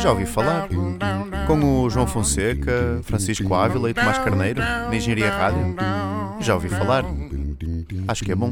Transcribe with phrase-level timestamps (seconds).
[0.00, 0.68] Já ouvi falar?
[1.46, 5.76] Com o João Fonseca, Francisco Ávila e Tomás Carneiro, da Engenharia Rádio?
[6.40, 7.04] Já ouvi falar?
[8.08, 8.50] Acho que é bom.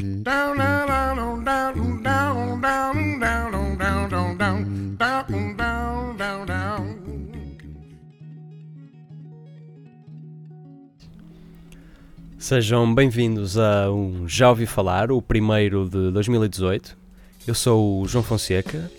[12.39, 17.00] Sejam bem-vindos a um Já Ouvi Falar, o primeiro de 2018.
[17.47, 18.91] Eu sou o João Fonseca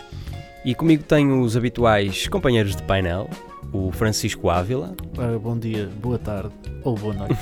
[0.65, 3.29] e comigo tenho os habituais companheiros de painel,
[3.71, 6.51] o Francisco Ávila Ora, bom dia, boa tarde
[6.83, 7.37] ou boa noite.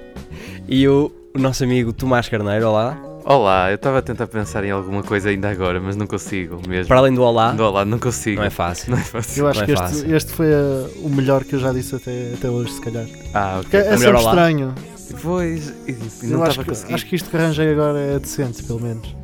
[0.68, 2.68] e o, o nosso amigo Tomás Carneiro.
[2.68, 2.98] Olá.
[3.24, 6.88] Olá, eu estava a tentar pensar em alguma coisa ainda agora, mas não consigo mesmo.
[6.88, 8.38] Para além do olá, Do Olá, não consigo.
[8.38, 8.90] não é fácil.
[8.92, 9.42] Não é fácil.
[9.44, 10.16] Eu acho Não é que este, fácil.
[10.16, 13.04] este foi uh, o melhor que eu já disse até, até hoje, se calhar.
[13.34, 13.78] Ah, ok.
[13.78, 14.30] é melhor sempre olá.
[14.30, 14.74] estranho.
[15.20, 15.74] Pois,
[16.22, 16.94] não Eu acho estava a que, conseguir.
[16.94, 19.14] acho que isto que arranjei agora é decente, pelo menos.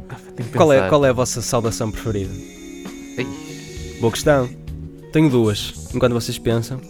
[0.56, 2.32] Qual é, qual é a vossa saudação preferida?
[3.16, 3.26] Ei,
[4.00, 4.48] Boa questão.
[5.12, 6.80] Tenho duas, enquanto vocês pensam.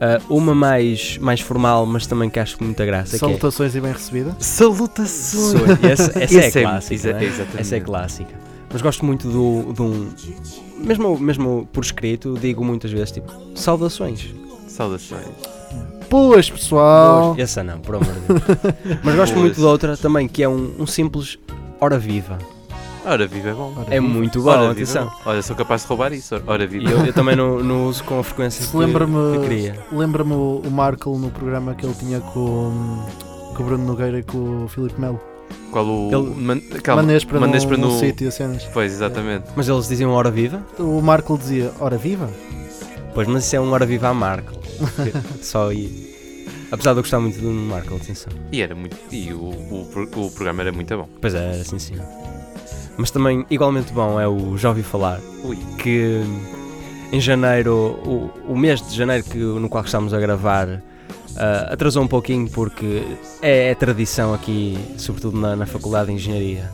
[0.00, 3.10] Ah, uma mais, mais formal, mas também que acho com muita graça.
[3.10, 3.18] Que é...
[3.18, 4.34] Salutações e bem recebida.
[4.38, 5.60] Salutações!
[5.82, 6.94] Essa, essa é a clássica.
[6.94, 7.24] exa- é?
[7.24, 7.60] exatamente.
[7.60, 8.34] Essa é clássica.
[8.72, 10.08] Mas gosto muito do, de um.
[10.78, 14.26] Mesmo, mesmo por escrito, digo muitas vezes tipo saudações.
[14.68, 15.26] Saudações.
[16.08, 17.34] Pois, pessoal.
[17.36, 18.40] Essa não, por amor de Deus.
[19.04, 19.44] Mas gosto Boas.
[19.44, 21.38] muito de outra também, que é um, um simples
[21.78, 22.38] hora viva.
[23.04, 23.72] Ora viva é bom.
[23.76, 24.12] Ora, É viva.
[24.12, 25.04] muito bom, Ora viva é atenção.
[25.06, 25.12] bom.
[25.30, 26.34] Olha, sou capaz de roubar isso.
[26.46, 26.90] Ora E viva.
[26.90, 29.78] eu, eu também não, não uso com a frequência que, lembra-me que queria.
[29.92, 33.04] lembra-me o, o Markle no programa que ele tinha com,
[33.56, 35.20] com o Bruno Nogueira e com o Filipe Melo.
[35.72, 36.10] Qual o.
[36.12, 36.60] Ele- Man...
[36.82, 37.02] Calma.
[37.02, 37.30] Manês num,
[37.68, 38.64] para num no- sítio e cenas.
[38.72, 39.46] Pois, exatamente.
[39.56, 40.62] Mas eles diziam hora viva?
[40.78, 42.28] O Markle dizia, ora viva?
[43.14, 44.52] Pois, mas isso é um hora viva à Marco.
[45.42, 46.10] Só aí.
[46.70, 48.32] Apesar de eu gostar muito do Marco, atenção.
[48.52, 48.96] E era muito.
[49.10, 51.08] E o, o, o programa era muito bom.
[51.20, 51.94] Pois é, era assim sim.
[52.96, 55.20] Mas também, igualmente bom, é o Já Ouvi Falar.
[55.44, 55.56] Ui.
[55.78, 56.20] que
[57.12, 57.74] em janeiro,
[58.04, 60.80] o, o mês de janeiro que, no qual estamos a gravar,
[61.36, 63.02] ah, atrasou um pouquinho porque
[63.42, 66.70] é, é tradição aqui, sobretudo na, na Faculdade de Engenharia.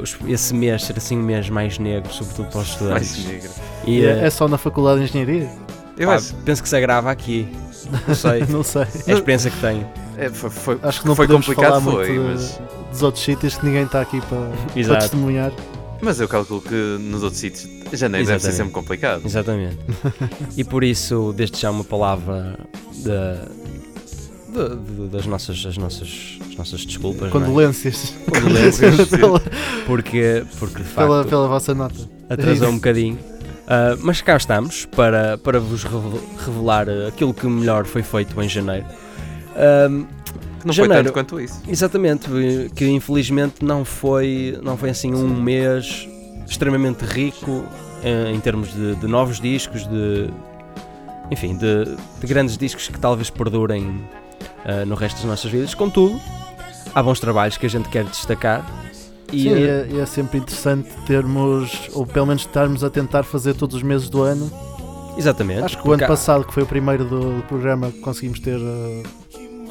[0.00, 3.16] Os- esse mês ser assim um mês mais negro, sobretudo para os estudantes.
[3.16, 3.50] Mais negro.
[3.84, 5.50] E, E ah, é, é só na Faculdade de Engenharia?
[5.98, 6.34] Eu pá, acho.
[6.44, 7.48] penso que se agrava aqui.
[8.08, 8.82] Não sei, Não sei.
[9.08, 9.86] é a experiência que tenho.
[10.16, 12.60] É, foi, foi, Acho que não foi complicado, falar foi, muito mas.
[12.92, 14.38] De- dos outros sítios que ninguém está aqui para,
[14.70, 15.00] para Exato.
[15.00, 15.52] testemunhar.
[16.00, 18.56] Mas eu calculo que nos outros sítios janeiro deve ser Exatamente.
[18.56, 19.22] sempre complicado.
[19.24, 19.78] Exatamente.
[20.56, 22.58] e por isso, desde já, uma palavra
[23.04, 23.46] da-
[24.52, 27.20] de- de- das nossas, as nossas, as nossas desculpas.
[27.20, 27.30] não é?
[27.30, 29.08] Condolências Condolências.
[29.08, 29.40] pela,
[29.86, 31.94] porque, porque de pela, facto pela vossa nota.
[32.28, 33.18] atrasou um bocadinho.
[33.68, 38.48] Ah, mas cá estamos para, para vos revel- revelar aquilo que melhor foi feito em
[38.48, 38.84] janeiro.
[39.56, 40.04] Ahm,
[40.62, 41.04] Que não foi Janeiro.
[41.04, 41.60] tanto quanto isso.
[41.68, 42.28] exatamente,
[42.74, 46.08] que infelizmente não foi, não foi assim um mês
[46.48, 47.64] extremamente rico
[48.32, 50.30] em termos de, de novos discos, de
[51.30, 51.84] enfim, de,
[52.20, 54.02] de grandes discos que talvez perdurem
[54.64, 55.74] ah, no resto das nossas vidas.
[55.74, 56.20] Contudo,
[56.94, 58.64] há bons trabalhos que a gente quer destacar.
[59.32, 63.54] E, Sim, eh, é, é sempre interessante termos, ou pelo menos estarmos a tentar fazer
[63.54, 64.50] todos os meses do ano.
[65.16, 65.62] exatamente.
[65.62, 69.02] Acho que o ano passado, que foi o primeiro do, do programa, conseguimos ter uh,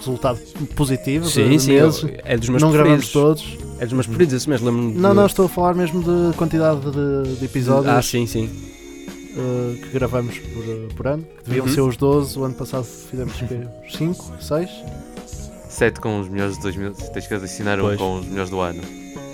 [0.02, 0.40] resultado
[0.76, 2.06] positivo Sim, de sim, meses.
[2.24, 3.12] é dos meus Não gravamos preferidos.
[3.12, 3.58] todos.
[3.80, 4.94] É dos meus preferidos esse mês, lembro-me.
[4.94, 8.46] Não, de- não, estou a falar mesmo de quantidade de, de episódios Ah, sim, sim.
[8.46, 11.24] uh, que gravamos por, uh, por ano.
[11.44, 11.72] Que deviam Uhum.
[11.74, 13.34] ser os 12, o ano passado fizemos
[13.98, 14.70] 5, 6.
[15.70, 16.92] Sete com os melhores de 2000.
[17.14, 18.82] Tens que adicionar um com os melhores do ano.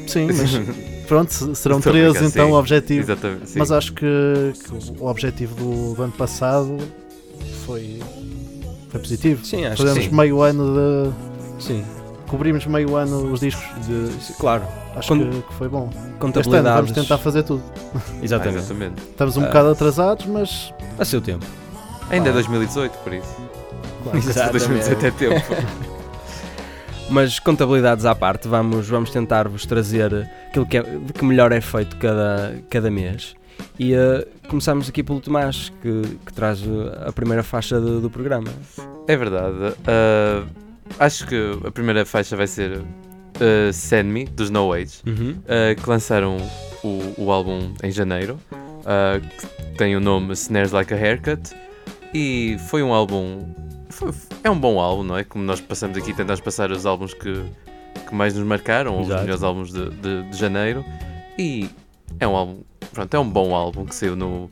[0.08, 0.52] Sim, mas
[1.08, 2.52] pronto, se- serão Estou a 13 brincar, então sim.
[2.54, 3.02] o objetivo.
[3.02, 3.50] Exatamente.
[3.50, 3.60] Sim.
[3.60, 4.06] Mas acho que,
[4.54, 6.78] que o objetivo do, do ano passado
[7.66, 8.00] foi,
[8.98, 9.46] foi positivo.
[9.46, 10.16] Sim, acho que Fazemos sim.
[10.16, 11.64] meio ano de.
[11.64, 11.86] sim.
[12.28, 13.64] Cobrimos meio ano os discos.
[13.86, 14.64] De- claro,
[14.96, 15.90] Acho Quando- que, que foi bom.
[15.92, 16.74] Este ano contabilidades.
[16.74, 17.64] vamos tentar fazer tudo.
[17.96, 18.58] Ah, Exatamente.
[18.60, 19.02] exatamente.
[19.12, 19.48] Estamos um Ah.
[19.48, 21.46] bocado atrasados, mas A seu tempo.
[22.10, 22.34] Ainda é Ah.
[22.34, 23.28] 2018, por isso.
[24.04, 24.52] claro, Exatamente.
[24.68, 25.46] 2018 é tempo.
[27.10, 31.62] Mas contabilidades à parte, vamos, vamos tentar-vos trazer aquilo que é, de que melhor é
[31.62, 33.34] feito cada, cada mês.
[33.80, 33.94] E
[34.50, 38.48] começamos aqui pelo Tomás, que, que traz eh, a primeira faixa do, do programa.
[39.08, 39.76] É verdade.
[39.86, 40.44] ah,
[41.00, 41.36] acho que
[41.66, 42.82] a primeira faixa vai ser
[43.40, 45.02] ah, Send Me, dos No Age,
[45.48, 46.38] ah, que lançaram
[46.84, 48.40] o, o álbum em janeiro,
[49.40, 51.56] que tem o nome Snares Like a Haircut,
[52.14, 53.46] e foi um álbum.
[53.90, 54.12] foi-
[54.44, 55.24] é um bom álbum, não é?
[55.24, 57.44] Como nós passamos aqui, tentamos passar os álbuns que,
[58.08, 60.84] que mais nos marcaram, os melhores álbuns de, de, de janeiro,
[61.38, 61.70] e
[62.20, 62.62] é um álbum.
[62.98, 64.50] Pronto, é um bom álbum que saiu no.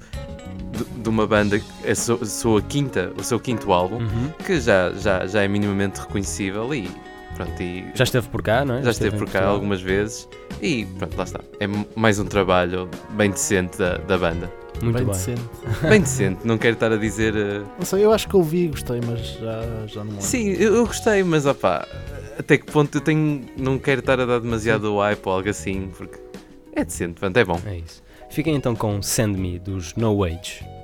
[0.71, 4.29] De, de uma banda, é a sua, a sua quinta, o seu quinto álbum, Uhum.
[4.45, 6.87] que já, já, já é minimamente reconhecível e
[7.35, 8.83] pronto, e Já esteve por cá, não é?
[8.83, 9.53] já esteve em por cá Portugal.
[9.55, 10.27] algumas vezes
[10.61, 11.39] e pronto, lá está.
[11.59, 11.65] É
[11.95, 14.51] mais um trabalho bem decente da, da banda.
[14.81, 15.13] Muito bem bem.
[15.13, 15.41] decente.
[15.89, 17.33] Bem decente, não quero estar a dizer.
[17.35, 20.21] eh, Não sei, eu acho que ouvi e gostei, mas já, já não lembro.
[20.21, 21.87] Sim, eu, eu gostei, mas opá,
[22.37, 23.45] até que ponto eu tenho.
[23.57, 26.19] Não quero estar a dar demasiado hype ou algo assim, porque
[26.75, 27.57] é decente, pronto, é bom.
[27.65, 28.03] É isso.
[28.35, 30.74] Fiquem então com Send Me dos No Age.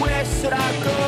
[0.00, 0.99] questo racconto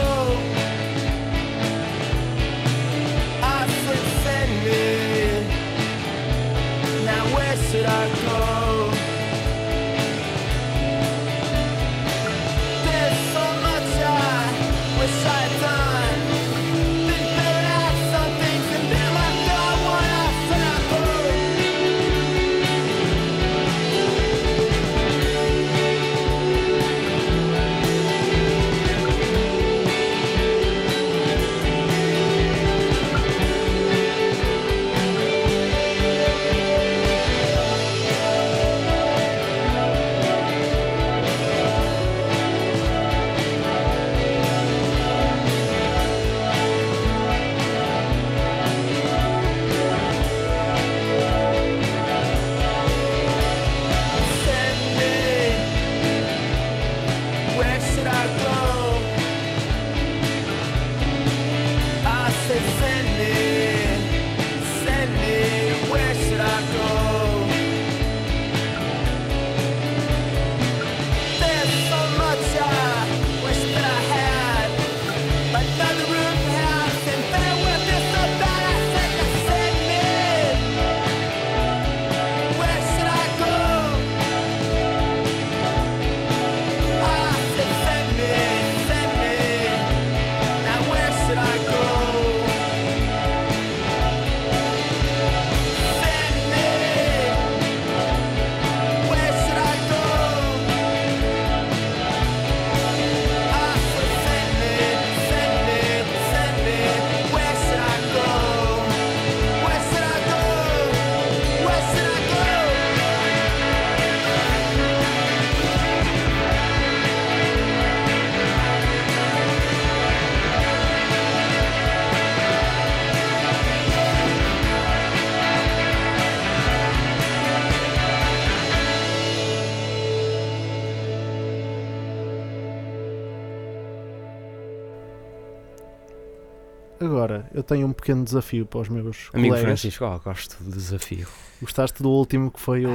[137.12, 139.61] Agora, eu tenho um pequeno desafio para os meus Amigo colegas.
[139.81, 141.28] Francisco, oh, gosto do desafio.
[141.61, 142.90] Gostaste do último que foi o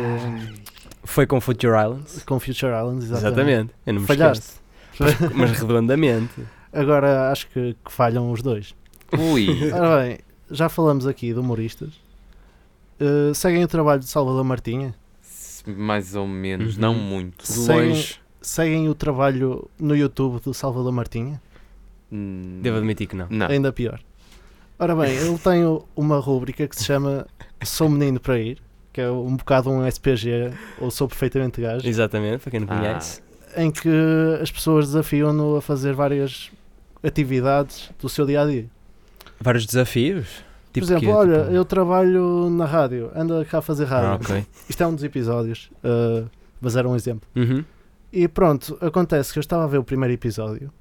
[1.04, 2.24] Foi com Future Islands?
[2.24, 3.12] com Future Islands?
[3.12, 3.74] Exatamente.
[3.86, 4.56] Eu não me Falhaste.
[5.00, 5.34] esqueço.
[5.36, 6.34] Mas redondamente.
[6.74, 8.74] Agora acho que, que falham os dois.
[9.18, 10.18] Ui, Ora bem,
[10.52, 11.90] já falamos aqui de humoristas.
[13.00, 14.96] Uh, seguem o trabalho de Salvador Martinha?
[15.66, 16.82] mais ou menos, Uhum.
[16.82, 17.46] não muito.
[17.46, 21.42] Seguem- longe, Seguem o trabalho no YouTube do Salvador Martinha?
[22.12, 23.28] Hum, devo admitir que não.
[23.30, 23.48] Não.
[23.48, 24.00] Ainda pior.
[24.80, 27.26] Ora bem, ele tem o- uma rúbrica que se chama
[27.64, 28.60] Sou Menino para Ir,
[28.94, 31.88] que é um bocado um SPG, ou Sou Perfeitamente Gajo.
[31.88, 32.78] Exatamente, para quem não Ah.
[32.78, 33.22] conhece.
[33.56, 33.90] em que
[34.40, 36.52] as pessoas desafiam-no a fazer várias
[37.02, 38.66] atividades do seu dia a dia.
[39.42, 40.28] Vários desafios?
[40.28, 41.12] Por Tipo exemplo, quê?
[41.12, 44.10] olha, Tipo- eu trabalho na rádio, anda cá a fazer rádio.
[44.10, 44.46] Ah, ok.
[44.70, 46.30] Isto é um dos episódios, uh,
[46.62, 47.28] mas era um exemplo.
[47.36, 47.64] Uhum.
[48.14, 50.72] E pronto, acontece que eu estava a ver o primeiro episódio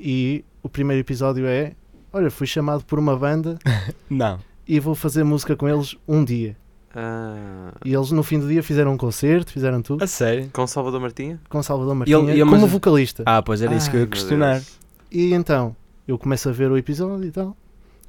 [0.00, 1.74] e o primeiro episódio é:
[2.18, 3.58] olha, fui chamado por uma banda
[4.10, 4.38] Não.
[4.66, 6.56] e vou fazer música com eles um dia.
[6.94, 10.50] Ah, E eles no fim do dia fizeram um concerto, fizeram tudo, A sério?
[10.52, 11.38] com Salvador Martinha?
[11.48, 13.22] com Salvador Martinha, ele- como mas- vocalista.
[13.26, 14.54] Ah, pois era isso que eu ia questionar.
[14.54, 14.78] Deus.
[15.10, 15.74] E então,
[16.06, 17.56] eu começo a ver o episódio e tal.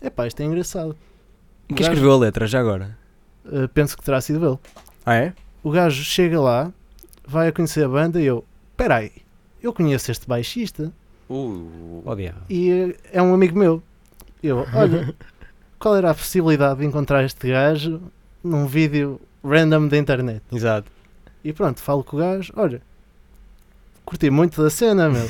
[0.02, 0.92] Epá, isto é engraçado.
[1.70, 2.98] O quem gajo- escreveu a letra já agora?
[3.46, 4.58] Uh, penso que terá sido ele.
[5.06, 5.34] Ah, é?
[5.64, 6.72] O gajo chega lá,
[7.28, 8.44] vai a conhecer a banda e eu,
[8.78, 9.12] peraí,
[9.62, 10.92] eu conheço este baixista
[11.32, 12.16] Uh, Oh,
[12.50, 13.84] e uh, é um amigo meu.
[14.42, 15.14] Eu, olha,
[15.78, 18.02] qual era a possibilidade de encontrar este gajo
[18.44, 20.42] num vídeo random da internet?
[20.52, 20.92] Exato.
[21.44, 22.82] E pronto, falo com o gajo, olha,
[24.06, 25.28] curti muito da cena, meu.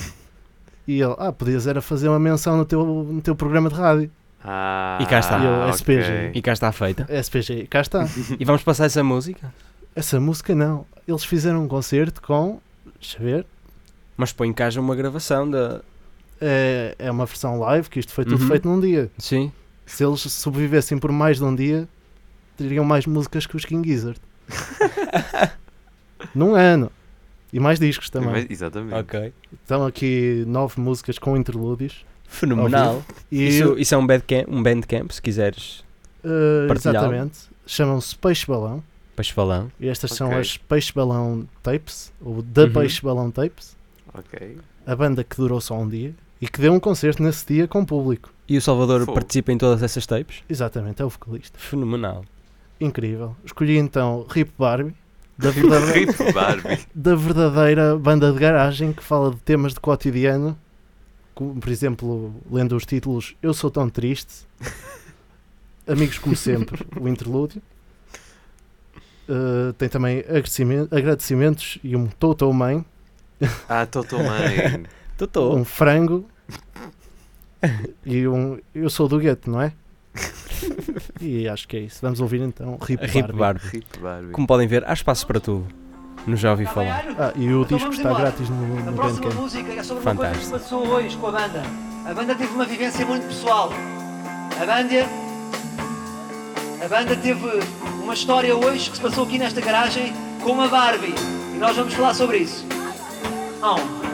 [0.87, 4.11] E ele, ah, podias era fazer uma menção no teu, no teu programa de rádio.
[4.43, 5.37] ah, E cá está.
[5.39, 5.73] E eu, ok.
[5.73, 6.31] SPG.
[6.33, 7.05] E cá está feita.
[7.21, 8.07] SPG, cá está.
[8.39, 9.53] E vamos passar essa música?
[9.95, 10.85] Essa música não.
[11.07, 12.59] Eles fizeram um concerto com,
[12.99, 13.45] deixa eu ver,
[14.17, 15.81] Mas põe em casa uma gravação da.
[16.41, 18.47] É, é uma versão live, que isto foi tudo Uhum.
[18.47, 19.09] feito num dia.
[19.17, 19.51] Sim.
[19.85, 21.87] Se eles sobrevivessem por mais de um dia,
[22.57, 24.19] teriam mais músicas que os King Gizzard.
[26.35, 26.91] Num ano.
[27.51, 28.29] E mais discos também.
[28.29, 28.93] Mas- Exatamente.
[28.95, 29.33] Ok.
[29.63, 32.05] Estão aqui nove músicas com interlúdios.
[32.27, 33.03] Fenomenal.
[33.31, 35.83] E, Isso, isso é um bandcamp, um bandcamp, se quiseres.
[36.67, 36.97] partilhá-lo.
[37.07, 37.39] exatamente.
[37.65, 38.83] Chamam-se Peixe Balão.
[39.15, 39.71] Peixe falão.
[39.79, 40.39] E estas são Ok.
[40.39, 42.73] as Peixe Balão Tapes, ou The Uhum.
[42.73, 43.75] Peixe Balão Tapes.
[44.13, 44.57] Ok.
[44.85, 47.83] A banda que durou só um dia e que deu um concerto nesse dia com
[47.85, 48.29] público.
[48.47, 49.13] E o Salvador Fogo.
[49.13, 50.43] participa em todas essas tapes?
[50.49, 51.57] Exatamente, é o vocalista.
[51.59, 52.23] Fenomenal.
[52.79, 53.35] Incrível.
[53.45, 54.95] Escolhi então Rip Barbie,
[55.37, 56.79] da verdadeira, Rip Barbie.
[56.95, 60.57] da verdadeira banda de garagem que fala de temas de cotidiano,
[61.35, 64.47] como, por exemplo, lendo os títulos Eu Sou Tão Triste,
[65.87, 67.61] Amigos como Sempre, o interlúdio.
[69.27, 72.83] Uh, tem também agradecimen- agradecimentos e um Toto Mãe,
[73.67, 74.83] Ah, Toto Mãe.
[75.19, 75.53] Totó.
[75.53, 76.25] um frango
[78.05, 79.73] e um Eu Sou do Gueto, não é?
[81.21, 81.99] e acho que é isso.
[82.01, 83.37] Vamos ouvir então Rip, Rip Barbie.
[83.37, 83.67] Barbie.
[83.67, 84.31] Rip Barbie.
[84.31, 85.67] Como podem ver, há espaço para tudo.
[86.25, 87.05] No Já ouvi falar.
[87.17, 88.23] Ah, e o Então disco está embora.
[88.25, 88.59] grátis no, A
[88.91, 89.41] no próxima Bandcamp.
[89.41, 90.51] música é sobre uma coisa que se Fantástico.
[90.51, 91.63] passou hoje com a banda.
[92.05, 93.71] A banda teve uma vivência muito pessoal.
[94.61, 95.05] A banda,
[96.83, 97.45] a banda teve
[98.03, 101.13] uma história hoje que se passou aqui nesta garagem com a Barbie.
[101.55, 102.65] E nós vamos falar sobre isso.
[103.61, 104.08] Oh.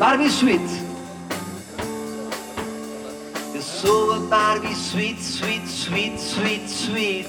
[0.00, 0.62] Barbie Sweet.
[3.54, 7.28] Eu sou a Barbie Sweet, Sweet, Sweet, Sweet, Sweet.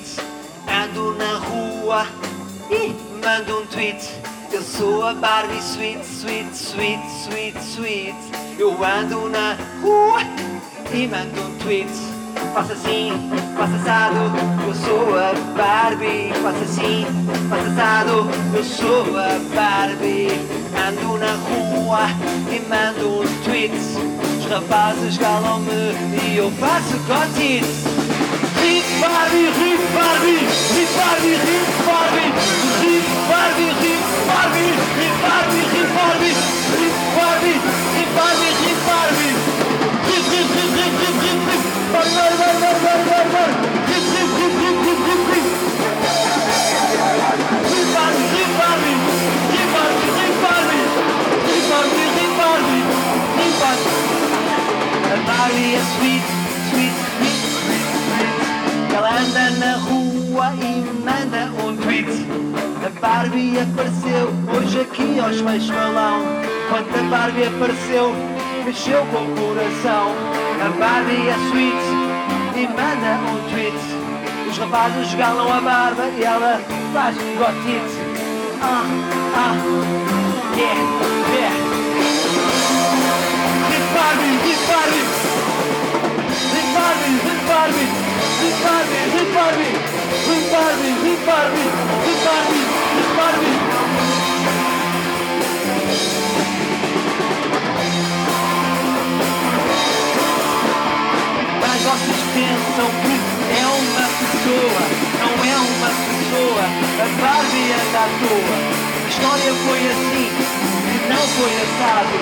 [0.69, 2.07] Ando na rua
[2.69, 4.01] e mando um tweet.
[4.53, 8.15] Eu sou a Barbie Sweet, Sweet, Sweet, Sweet, Sweet.
[8.57, 10.21] Eu ando na rua
[10.93, 12.20] e mando um tweet.
[12.53, 13.11] Faça assim,
[13.57, 14.17] faça assado.
[14.67, 16.33] Eu sou a Barbie.
[16.43, 17.05] Faça assim,
[17.49, 18.29] faça assado.
[18.53, 20.27] Eu sou a Barbie.
[20.75, 22.07] Ando na rua
[22.51, 23.73] e mando um tweet.
[24.39, 25.95] Os rapazes galam-me
[26.33, 27.85] e eu faço cotites.
[28.61, 30.39] Rip Barbie, Rip Barbie,
[30.75, 32.31] Rip Barbie, Rip Barbie,
[32.81, 36.90] Rip Barbie, Rip Barbie, Rip Barbie, Rip Barbie, Rip Barbie,
[55.51, 56.23] Barbie é sweet,
[56.69, 58.95] sweet, sweet, sweet.
[58.95, 62.07] Ela anda na rua e manda um tweet.
[62.85, 66.21] A Barbie apareceu hoje aqui aos Feios Balão.
[66.69, 68.13] Quando a Barbie apareceu,
[68.65, 70.30] mexeu com o coração.
[70.61, 71.83] A Barbie é sweet
[72.55, 73.81] e manda um tweet.
[74.47, 76.61] Os rapazes galam a barba e ela
[76.93, 77.81] faz got it.
[78.61, 78.85] Ah,
[79.35, 79.55] ah,
[80.55, 80.77] yeah,
[81.33, 81.55] yeah.
[83.71, 85.07] Hit Barbie, hit Barbie.
[86.53, 87.89] Hit Barbie, hit Barbie.
[88.41, 88.55] Hit
[93.25, 93.60] Barbie,
[104.41, 104.81] pessoa,
[105.21, 106.63] não é uma pessoa.
[106.97, 108.57] A Barbie anda à toa.
[109.05, 110.29] A história foi assim,
[110.87, 112.15] e não foi assado.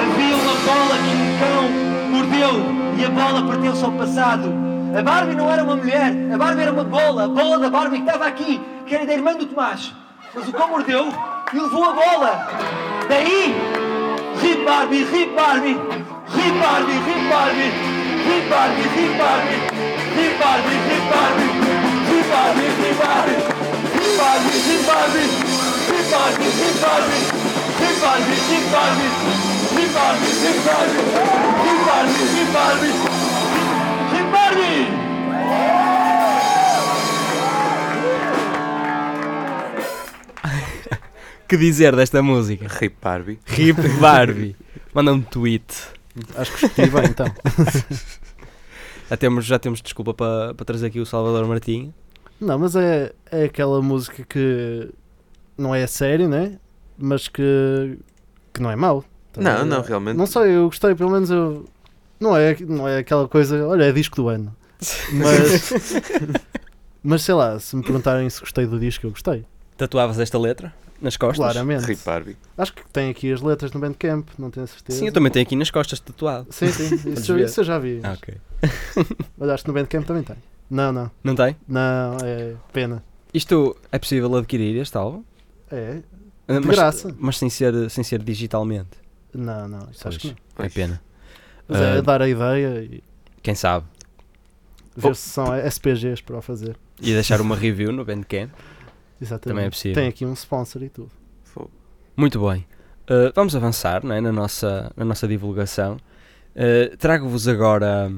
[0.00, 1.64] Havia uma bola que um cão
[2.10, 2.54] mordeu
[2.96, 4.52] e a bola pertence ao passado.
[4.98, 7.98] A Barbie não era uma mulher, a Barbie era uma bola, a bola da Barbie
[7.98, 9.92] que estava aqui, que era da irmã do Tomás.
[10.34, 11.12] Mas o cão mordeu
[11.52, 12.48] e levou a bola.
[13.08, 13.54] Daí,
[14.40, 15.76] Rip Barbie, Rip Barbie,
[16.28, 17.72] Rip Barbie, Rip Barbie,
[18.24, 19.87] Rip Barbie, Rip Barbie,
[20.18, 21.46] Barbie, Rip Barbie,
[22.10, 23.38] Rip Barbie, Rip Barbie,
[23.98, 25.28] Rip Barbie,
[25.88, 26.48] Rip Barbie,
[32.34, 32.92] Rip Barbie,
[34.12, 35.08] Rip Barbie.
[41.48, 42.66] Que dizer desta música?
[42.68, 43.38] Rip Barbie.
[43.46, 44.56] Rip Barbie.
[44.92, 45.72] Manda um tweet.
[46.36, 47.32] Acho que escrevi bem então.
[49.08, 51.94] Já temos, já temos desculpa para, para trazer aqui o Salvador Martinho.
[52.40, 54.90] Não, mas é, é aquela música que
[55.56, 56.58] não é sério, né?
[56.96, 57.98] Mas que,
[58.52, 59.04] que não é mau.
[59.36, 59.64] Não, ver?
[59.64, 60.16] não, realmente.
[60.16, 61.64] Não sei, eu gostei, pelo menos eu.
[62.20, 64.54] Não é, não é aquela coisa, olha, é disco do ano.
[65.12, 65.72] Mas.
[67.02, 69.44] mas sei lá, se me perguntarem se gostei do disco, eu gostei.
[69.76, 71.38] Tatuavas esta letra nas costas?
[71.38, 71.84] Claramente.
[71.84, 72.36] Rip Barbie.
[72.56, 74.98] Acho que tem aqui as letras no Bandcamp, não tenho certeza.
[74.98, 76.48] Sim, eu também tenho aqui nas costas tatuado.
[76.50, 78.00] Sim, sim, isso, isso eu já vi.
[78.02, 78.34] Ah, ok.
[79.36, 80.36] Mas acho que no Bandcamp também tem.
[80.70, 81.56] Não, não, Não tem?
[81.66, 83.02] não, é pena.
[83.32, 85.22] Isto é possível adquirir este álbum?
[85.70, 86.00] É,
[86.46, 87.14] Ah, de mas, graça.
[87.18, 88.90] Mas sem ser, sem ser digitalmente.
[89.34, 90.64] Não, não, isso acho que não.
[90.64, 91.00] É pena.
[91.68, 93.02] Mas é Ah, dar a ideia e
[93.42, 93.86] Quem sabe?
[94.96, 95.14] ver Oh.
[95.14, 96.76] se são SPGs para o fazer.
[97.00, 98.50] E deixar uma review no Bandcamp.
[99.20, 99.48] Exatamente.
[99.54, 99.94] Também é possível.
[99.94, 101.10] Tem aqui um sponsor e tudo.
[102.16, 102.66] Muito bem.
[103.04, 105.96] Uh, vamos avançar não é, na, nossa, na nossa divulgação.
[106.56, 108.12] Uh, Trago-vos agora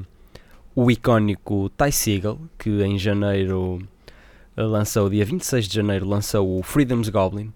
[0.75, 3.79] o icónico Ty Segall, que em janeiro
[4.57, 7.51] uh, lançou, dia 26 de janeiro, lançou o Freedom's Goblin.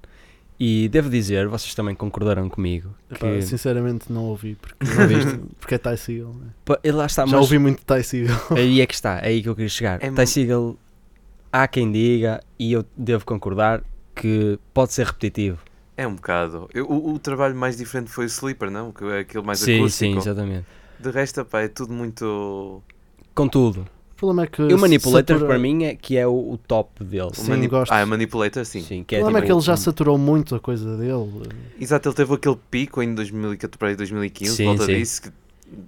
[0.57, 5.75] E devo dizer, vocês também concordaram comigo, Epá, que sinceramente não ouvi porque, Não porque
[5.75, 6.33] é Ty Segall.
[6.33, 6.47] né?
[6.93, 8.39] Lá está, Já mas ouvi muito Ty Segall.
[8.57, 10.01] aí é que está, é aí que eu queria chegar.
[10.01, 10.77] É Ty Segall,
[11.51, 13.83] há quem diga, e eu devo concordar,
[14.15, 15.59] que pode ser repetitivo.
[15.97, 16.69] É um bocado.
[16.73, 18.93] Eu- o, o trabalho mais diferente foi o Sleeper, não?
[18.93, 20.13] Que é aquele mais sim, acústico.
[20.13, 20.65] sim, exatamente.
[20.97, 22.81] De resto, pá, é tudo muito.
[23.35, 24.61] Contudo, O problema é que.
[24.61, 27.31] E o Manipulator satura- para mim é que é o, o top dele.
[27.33, 27.91] Sim, Mani- gosto.
[27.91, 28.81] Ah, é Manipulator, sim.
[28.81, 31.49] Sim, O que é, problema é tipo, que ele já saturou muito a coisa dele.
[31.79, 34.93] Exato, ele teve aquele pico em 2014 para aí 2015, Sim, volta sim.
[34.97, 35.29] disso, que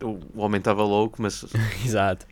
[0.03, 1.45] o o homem estava louco, mas
[1.85, 2.25] Exato.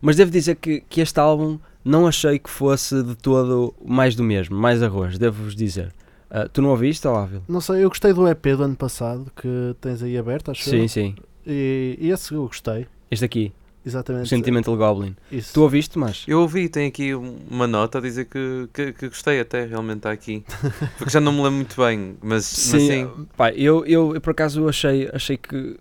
[0.00, 4.22] Mas devo dizer que, que este álbum não achei que fosse de todo mais do
[4.22, 5.92] mesmo, mais arroz, devo-vos dizer.
[6.30, 7.42] Ah, tu não ouviste, Ávila?
[7.48, 10.82] Não sei, eu gostei do EP do ano passado que tens aí aberto, acho Sim,
[10.82, 10.88] eu.
[10.88, 11.14] sim.
[11.44, 12.86] E, e esse eu gostei.
[13.10, 13.52] Este aqui,
[13.84, 14.28] o Exatamente.
[14.28, 15.16] Sentimental Goblin.
[15.32, 15.54] Isso.
[15.54, 16.24] Tu ouviste, mas?
[16.28, 19.98] eu ouvi, tem aqui um- uma nota a dizer que, que, que gostei até, realmente
[19.98, 20.44] está aqui.
[20.98, 23.08] Porque já não me lembro muito bem, mas mas sim.
[23.36, 25.76] Pá, eu, eu, eu por acaso achei, achei que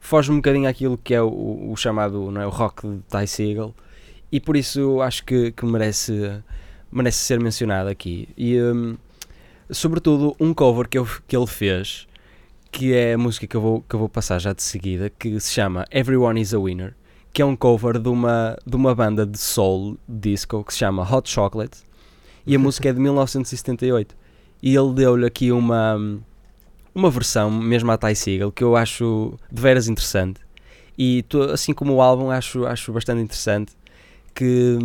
[0.00, 3.26] foge um bocadinho àquilo que é o, o chamado não é, o rock de Ty
[3.26, 3.74] Segall
[4.32, 6.40] e por isso eu acho que, que merece,
[6.90, 8.28] merece ser mencionado aqui.
[8.36, 8.96] E hum,
[9.70, 12.06] sobretudo um cover que, eu, que ele fez,
[12.70, 15.38] que é a música que eu, vou, que eu vou passar já de seguida, que
[15.40, 16.94] se chama Everyone is a Winner,
[17.32, 21.02] que é um cover de uma, de uma banda de soul disco que se chama
[21.02, 21.78] Hot Chocolate
[22.46, 24.16] e a música é de 1978
[24.62, 25.96] e ele deu-lhe aqui uma
[26.94, 30.40] uma versão mesmo à Ty Segall que eu acho de veras interessante.
[30.96, 33.72] E to- assim como o álbum acho, acho bastante interessante
[34.34, 34.76] que,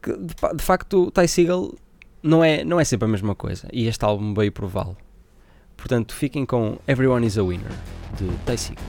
[0.00, 1.74] que de, de facto Ty Segall
[2.22, 4.96] não é, não é sempre a mesma coisa e este álbum veio prová-lo.
[5.76, 7.72] Portanto fiquem com Everyone is a Winner
[8.16, 8.84] de Ty Segall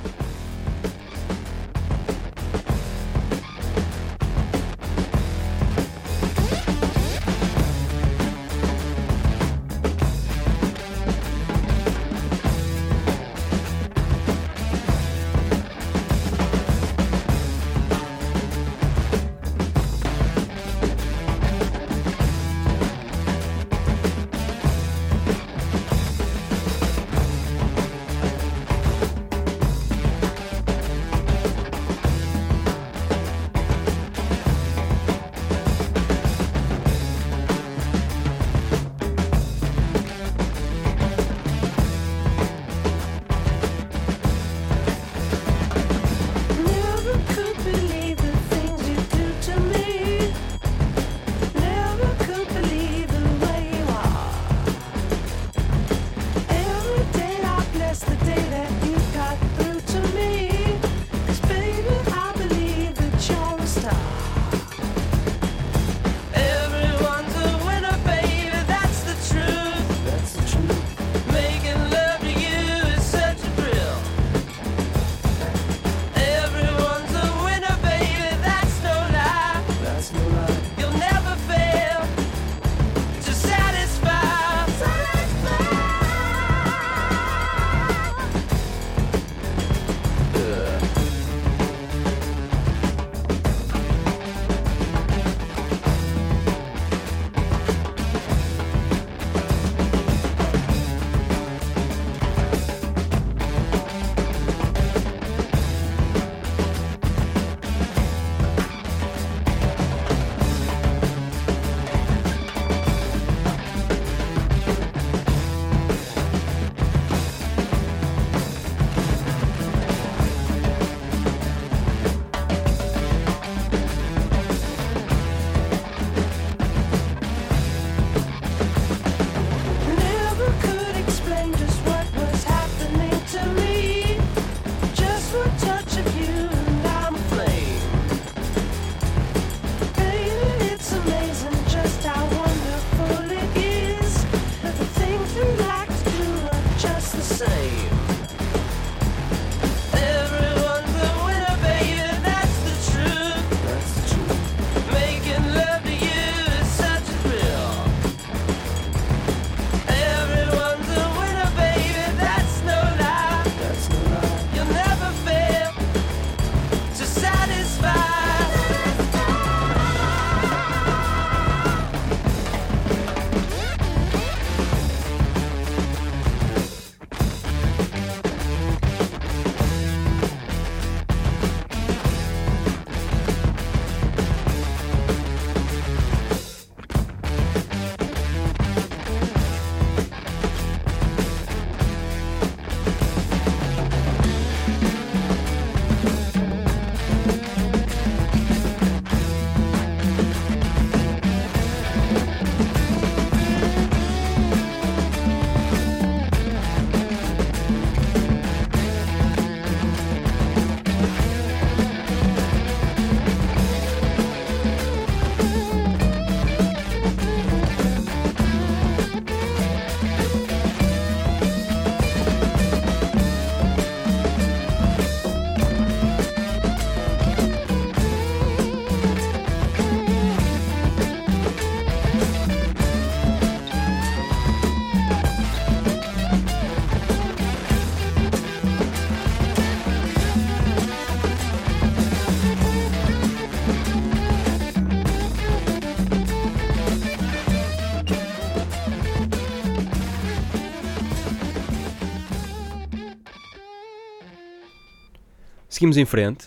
[255.82, 256.46] seguimos em frente,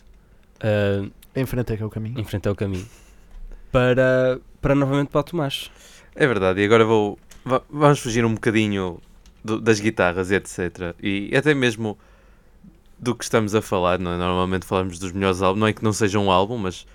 [0.62, 2.20] uh, Em frente é que é o caminho.
[2.20, 2.86] em frente ao caminho,
[3.72, 5.70] para, para novamente para o Tomás.
[6.14, 7.18] É verdade, e agora vou.
[7.44, 9.00] va- Vamos fugir um bocadinho
[9.44, 10.94] do- das guitarras e etc.
[11.02, 11.98] E até mesmo
[12.96, 14.16] do que estamos a falar, não é?
[14.16, 16.86] Normalmente falamos dos melhores álbuns, não é que não seja um álbum, mas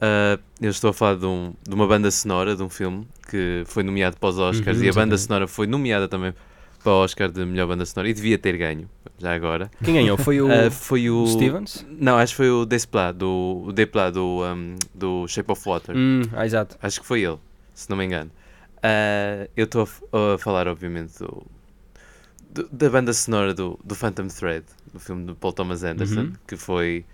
[0.00, 3.64] ah, eu estou a falar de, um- de uma banda sonora de um filme que
[3.66, 6.32] foi nomeado para os Oscars Uhum, e a banda sonora foi nomeada também
[6.82, 9.70] para o Oscar de melhor banda sonora e devia ter ganho, já agora.
[9.84, 10.16] Quem ganhou?
[10.18, 11.26] Foi o Ah, foi o.
[11.26, 11.86] Stevens?
[11.88, 15.94] Não, acho que foi o Desplat, do, o Desplat do, um, do Shape of Water.
[15.96, 16.76] Hum, ah, exato.
[16.82, 17.38] Acho que foi ele,
[17.74, 18.30] se não me engano.
[18.82, 21.46] Ah, eu estou a a, falar, obviamente, do,
[22.50, 26.32] do- da banda sonora do, do Phantom Thread, do filme do Paul Thomas Anderson, Uhum.
[26.46, 27.04] que foi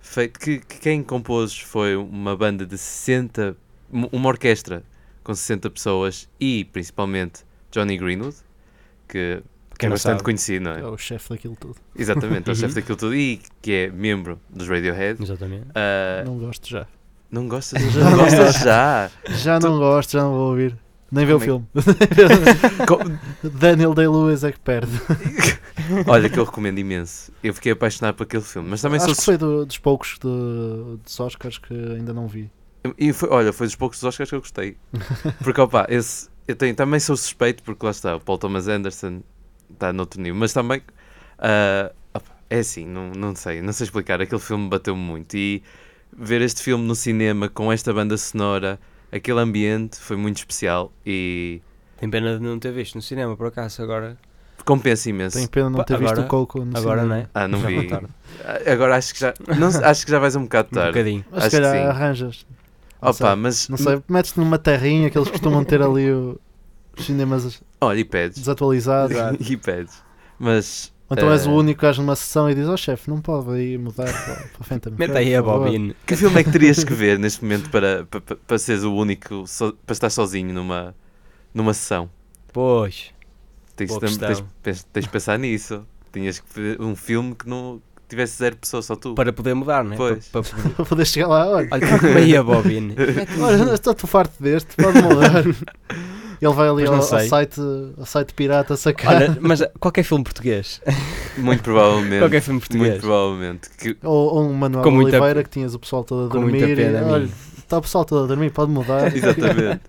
[0.00, 0.38] feito.
[0.40, 3.56] Que, que quem compôs foi uma banda de 60.
[3.92, 4.82] um- Uma orquestra
[5.22, 8.36] com 60 pessoas e principalmente Johnny Greenwood,
[9.12, 9.42] que,
[9.78, 10.22] que é bastante sabe.
[10.24, 10.84] conhecido, não É é?
[10.86, 11.76] o chefe daquilo tudo.
[11.96, 12.60] Exatamente, é o Uhum.
[12.60, 15.22] chefe daquilo tudo e que é membro dos Radiohead.
[15.22, 15.66] Exatamente.
[15.74, 16.86] Ah, Não gosto já.
[17.30, 17.82] não gostas?
[17.92, 18.64] Já Não gostas gosto.
[18.64, 19.10] já?
[19.28, 20.76] Já não gosto, já não vou ouvir.
[21.10, 21.68] Nem ver o Como filme.
[23.42, 24.92] Daniel Day-Lewis é que perde.
[26.08, 27.30] Olha, que eu recomendo imenso.
[27.42, 29.14] Eu fiquei apaixonado por aquele filme, mas também Acho sou.
[29.16, 32.50] que foi do- dos poucos de, dos Oscars que ainda não vi.
[32.98, 34.76] E foi, olha, foi dos poucos Oscars que eu gostei.
[35.44, 39.20] Porque, opa, esse, eu tenho, também sou suspeito, porque lá está, o Paul Thomas Anderson
[39.72, 40.82] está noutro nível, mas também.
[42.14, 44.20] opa, é assim, não, não sei, não sei explicar.
[44.20, 45.34] Aquele filme bateu-me muito.
[45.36, 45.62] E
[46.16, 48.78] ver este filme no cinema com esta banda sonora,
[49.10, 51.60] aquele ambiente, foi muito especial e
[51.98, 54.16] Tem pena de não ter visto no cinema, por acaso, agora.
[54.64, 55.36] compensa imenso.
[55.38, 57.14] Tenho pena de não ter visto agora- o Coco no Agora, cinema.
[57.16, 57.28] não é?
[57.34, 57.88] Ah, não Já vi.
[58.44, 59.32] Ah, Agora acho que já.
[59.58, 60.90] Não, acho que já vais um bocado Um tarde.
[60.92, 61.24] bocadinho.
[61.30, 61.88] Mas se Acho que calhar sim.
[61.88, 62.46] arranjas.
[63.02, 63.34] Não Opa, sei.
[63.36, 63.68] mas.
[63.68, 66.38] Não sei, metes-te numa terrinha que eles costumam ter ali o-
[66.96, 68.38] os cinemas Olha, e pedes.
[68.38, 69.16] desatualizados.
[69.50, 70.02] e pedes.
[70.38, 70.92] Mas.
[71.10, 73.50] Ou então és eh, o único gajo numa sessão e diz: Ó chefe, não pode
[73.50, 75.94] aí mudar para, para a Phantom Mete aí a por favor." bobina.
[76.06, 79.46] Que filme é que terias que ver neste momento para, para, para- seres o único,
[79.46, 80.94] so- para estar sozinho numa,
[81.52, 82.08] numa sessão?
[82.52, 83.10] Pois.
[83.76, 84.16] Tens, tens,
[84.62, 85.84] tens, tens de pensar nisso.
[86.12, 89.14] Tinhas que ver um filme que não que tivesse zero pessoas, só tu.
[89.14, 89.96] Para poder mudar, não é?
[89.96, 90.28] Pois.
[90.28, 90.70] Para, para...
[90.70, 91.68] Para poder chegar lá, olha.
[91.70, 92.94] Olha, troca-me aí a bobina.
[93.40, 95.44] Olha, estou farto deste, pode mudar.
[96.42, 97.60] Ele vai ali ao, ao site,
[97.96, 99.14] ao site pirata sacar.
[99.14, 100.80] Olha, mas qualquer filme português.
[101.38, 102.18] Muito provavelmente.
[102.18, 103.00] qualquer filme muito português.
[103.00, 103.70] provavelmente.
[103.78, 106.30] Que, Ou, ou um Manuel Com muita Oliveira pe- que tinhas o pessoal todo a
[106.30, 106.76] Com muita dormir.
[106.76, 107.10] pena e, a mim.
[107.12, 109.16] olha, está o pessoal todo a dormir, pode mudar.
[109.16, 109.80] exatamente.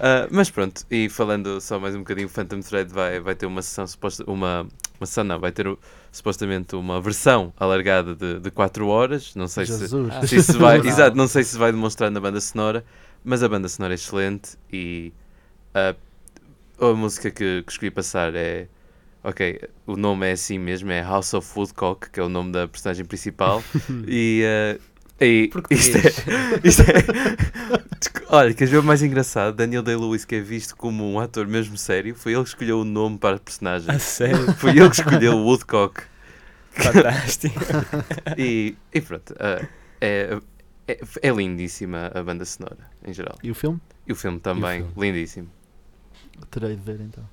[0.00, 3.46] Ah, mas pronto, e falando só mais um bocadinho, o Phantom Thread vai, vai ter
[3.46, 4.66] uma sessão suposta, uma,
[5.00, 5.78] uma sessão não, vai ter o-
[6.10, 10.12] supostamente uma versão alargada de, de 4 horas, não sei se, Jesus.
[10.12, 10.86] Ah, se isso vai, Não.
[10.88, 12.84] exato, não sei se vai demonstrar na banda sonora,
[13.24, 15.12] mas a banda sonora é excelente e
[15.74, 15.94] a,
[16.80, 18.68] a música que, que escolhi passar é
[19.22, 22.68] ok, o nome é assim mesmo, é House of Woodcock, que é o nome da
[22.68, 23.62] personagem principal,
[24.06, 24.78] e, eh,
[25.20, 26.02] e isto é,
[26.64, 26.94] isto é
[28.28, 29.54] olha, queres ver o mais engraçado?
[29.54, 32.84] Daniel Day-Lewis, que é visto como um ator mesmo sério, foi ele que escolheu o
[32.84, 33.90] nome para a personagem.
[33.90, 34.52] A sério?
[34.56, 36.02] Foi ele que escolheu o Woodcock.
[36.70, 37.58] Fantástico.
[38.36, 39.66] E, e pronto, ah,
[40.00, 40.38] é,
[40.86, 43.36] é, é lindíssima a banda sonora, em geral.
[43.42, 43.80] E o filme?
[44.06, 44.92] E o filme também, filme?
[44.96, 45.50] lindíssimo.
[46.50, 47.24] Terei de ver então.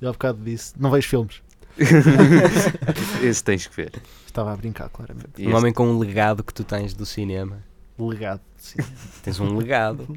[0.00, 1.42] Eu há bocado disse: não vejo filmes.
[3.22, 3.92] Esse tens que ver.
[4.26, 5.30] Estava a brincar, claramente.
[5.38, 7.62] E Um este- homem com um legado que tu tens do cinema.
[7.98, 8.40] Legado.
[8.56, 8.78] Sim.
[9.22, 10.06] Tens um legado,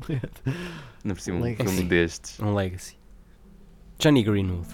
[1.04, 2.40] por cima, um filme destes.
[2.40, 2.96] um legacy.
[3.98, 4.68] Johnny Greenwood.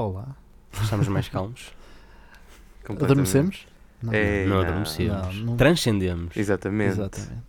[0.00, 0.34] Olá.
[0.82, 1.72] Estamos mais calmos.
[2.88, 3.66] Adormecemos?
[4.02, 4.12] Não.
[4.14, 4.62] É, não não.
[4.62, 5.36] adormecemos.
[5.36, 6.34] Não, não- Transcendemos.
[6.36, 6.92] Exatamente.
[6.92, 7.42] Exatamente.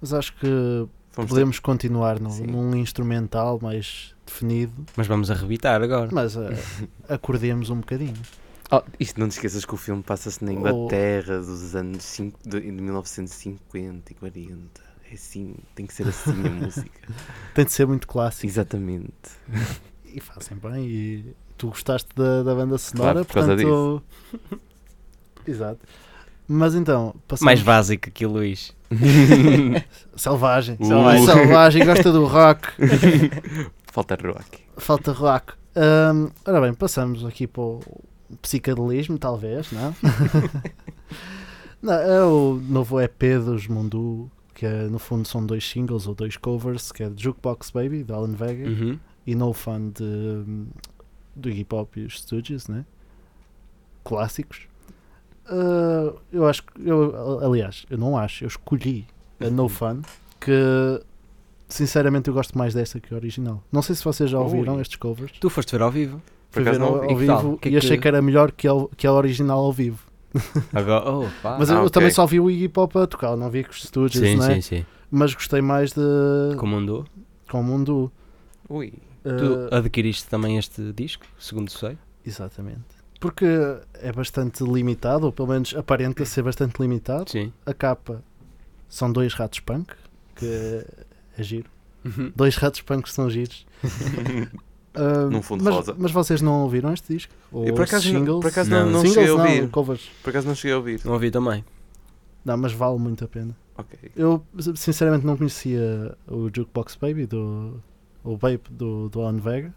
[0.00, 6.10] Mas acho que Fomos podemos continuar no- num instrumental mais definido, Mas vamos arrebitar agora.
[6.12, 6.50] mas eh,
[7.08, 8.20] acordemos um bocadinho.
[8.70, 10.54] Oh, isto não te esqueças que o filme passa-se na Oh.
[10.54, 14.82] Inglaterra dos anos cinco- de, de 1950 e 40.
[15.10, 17.08] É assim, tem que ser assim a música.
[17.54, 19.14] Tem de ser muito clássico Exatamente.
[20.04, 20.86] e fazem bem.
[20.86, 24.02] E tu gostaste da, da banda sonora, Claro, por causa portanto.
[25.46, 25.80] Exato.
[26.46, 27.44] Mas então, passamos.
[27.46, 28.74] Mais básico que o Luís.
[30.16, 30.76] Selvagem.
[30.78, 30.86] Uh.
[30.86, 31.24] Selvagem.
[31.24, 32.68] Selvagem, gosta do rock.
[33.92, 34.58] Falta rock.
[34.76, 35.54] Falta rock.
[35.76, 37.80] Ahm, ora bem, passamos aqui para o
[38.42, 39.94] psicadelismo, talvez, não?
[41.82, 46.14] não, é o novo EP dos Mundu, que é, no fundo são dois singles ou
[46.14, 48.98] dois covers, que é Jukebox Baby, de Alan Vega, Uhum.
[49.26, 50.44] e No Fun de,
[51.34, 52.84] do Iggy Pop e os Stooges, né?
[54.04, 54.62] Clássicos.
[55.46, 59.06] Ah, eu acho que, eu, aliás, eu não acho, eu escolhi
[59.40, 60.00] a No Fun,
[60.40, 61.00] que
[61.68, 63.62] sinceramente eu gosto mais dessa que a original.
[63.72, 64.82] Não sei se vocês já ouviram Ui.
[64.82, 65.32] estes covers.
[65.40, 66.22] Tu foste ver ao vivo.
[66.50, 68.08] Por Fui ver não ao, ao E que vivo Que é e achei que- que
[68.08, 70.04] era melhor que a, que a original ao vivo.
[70.72, 71.56] Agora, oh, pá.
[71.58, 71.90] Mas Ah, eu, eu ok.
[71.90, 74.54] também só vi o Iggy Pop a tocar, não vi com os Stooges, sim, né?
[74.56, 74.86] sim, sim.
[75.10, 76.00] mas gostei mais de
[76.56, 77.04] Como andou?
[77.50, 78.10] com o mundo.
[78.68, 78.92] Ui.
[79.24, 81.96] Tu eh, adquiriste também este disco, segundo sei.
[82.24, 82.84] Exatamente.
[83.20, 83.46] Porque
[83.94, 87.30] é bastante limitado, ou pelo menos aparenta ser bastante limitado.
[87.30, 87.52] Sim.
[87.64, 88.22] A capa
[88.88, 89.92] são dois ratos punk,
[90.36, 90.44] que
[91.38, 91.70] é, giro.
[92.36, 93.66] Dois ratos punk que são giros.
[94.96, 95.96] Ah, Num fundo mas, rosa.
[95.98, 97.34] mas vocês não ouviram este disco?
[97.50, 98.40] Ou Eu por acaso, não- singles?
[98.42, 98.84] por acaso Não.
[98.84, 99.68] não, não singles cheguei a não, ouvir.
[99.70, 100.10] covers.
[100.22, 101.00] Por acaso não cheguei a ouvir.
[101.04, 101.64] Não ouvi também.
[102.44, 103.56] Não, mas vale muito a pena.
[103.76, 103.98] Ok.
[104.14, 107.82] Eu sinceramente não conhecia o Jukebox Baby do
[108.24, 109.72] o Babe do, do Alan Vega,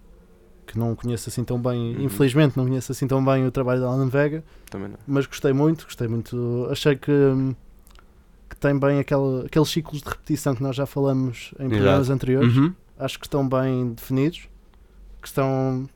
[0.66, 2.04] que não conheço assim tão bem, Uhum.
[2.06, 4.98] infelizmente não conheço assim tão bem o trabalho do Alan Vega, Também não.
[5.06, 7.12] mas gostei muito, gostei muito, achei que,
[8.50, 12.56] que tem bem aquele, aqueles ciclos de repetição que nós já falamos em programas anteriores,
[12.58, 12.74] Uhum.
[12.98, 14.48] acho que estão bem definidos,
[15.22, 15.88] que estão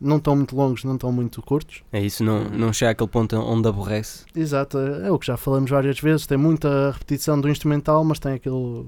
[0.00, 1.82] não estão muito longos, não estão muito curtos.
[1.92, 4.24] É isso, não, não chega àquele ponto onde aborrece.
[4.32, 6.24] Exato, é o que já falamos várias vezes.
[6.24, 8.86] Tem muita repetição do instrumental, mas tem aquele,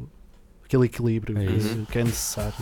[0.64, 2.54] aquele equilíbrio É que, que é necessário.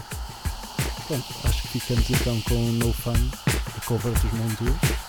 [1.08, 5.07] Pronto, acho que ficamos então com No Fun, a cover dos Mondu.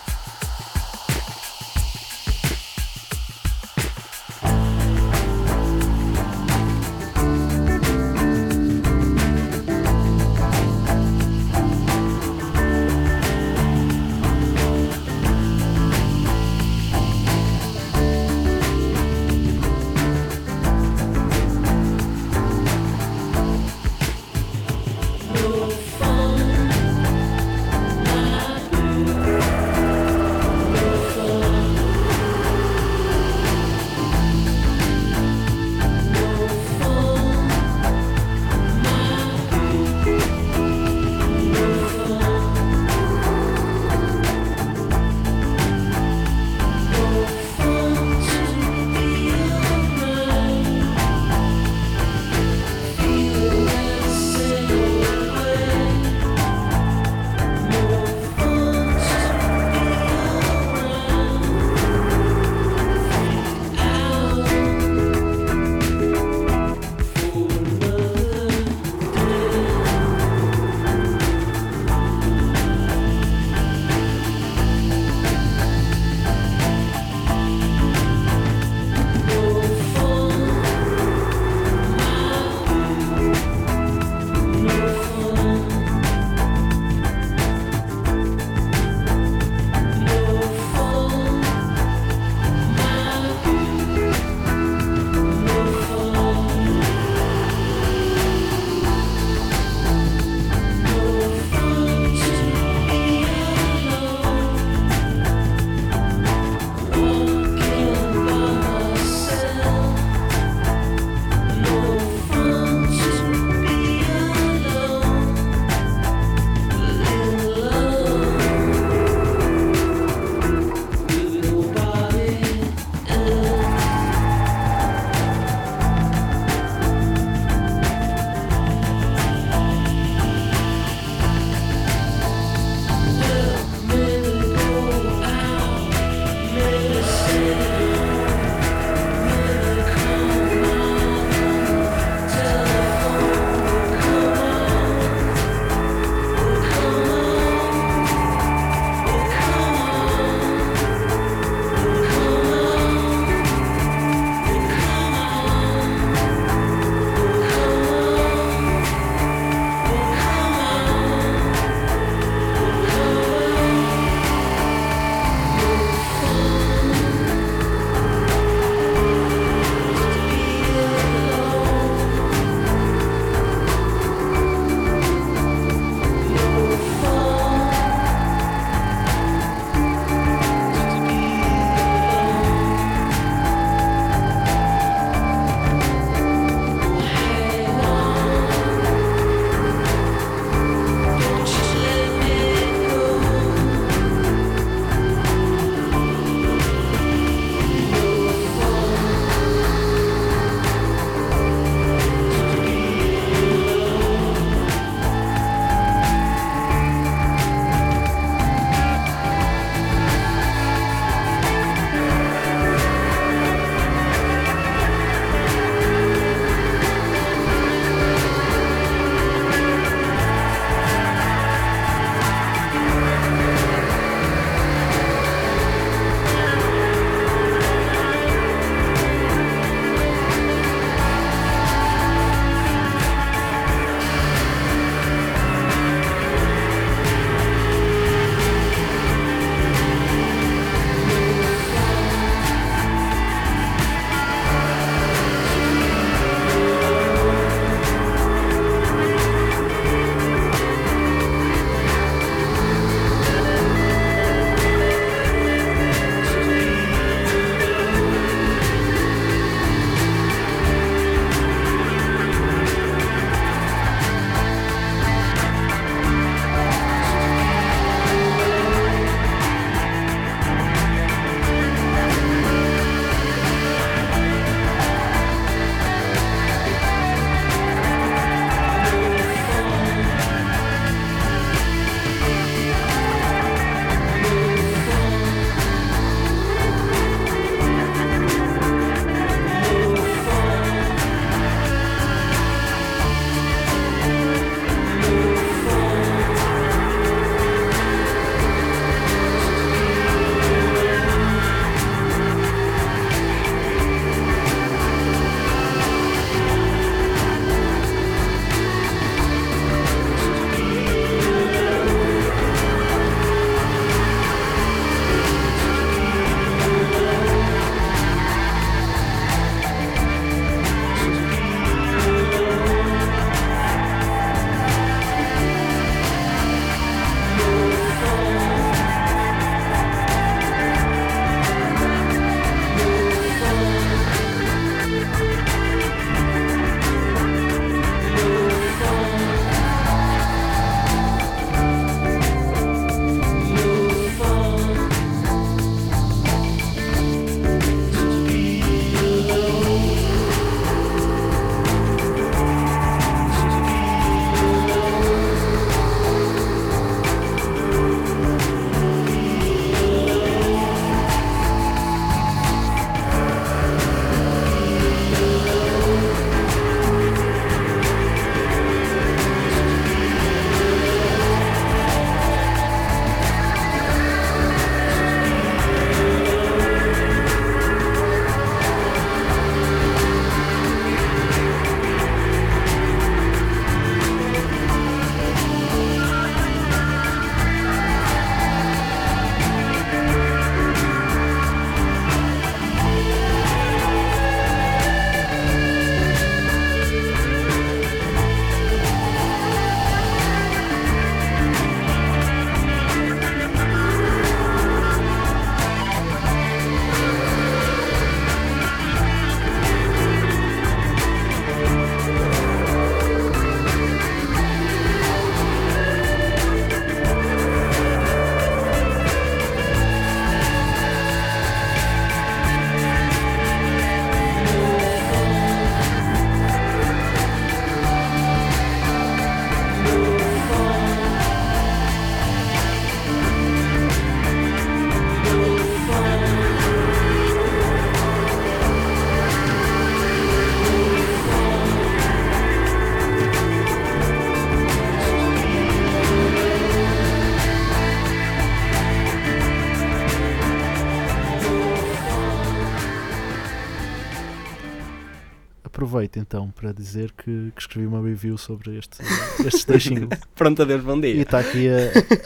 [456.30, 459.00] Então para dizer que, que escrevi uma review sobre este,
[459.44, 460.20] estes dois singles.
[460.36, 461.22] Pronto, adeus, bom E dia.
[461.24, 461.68] está aqui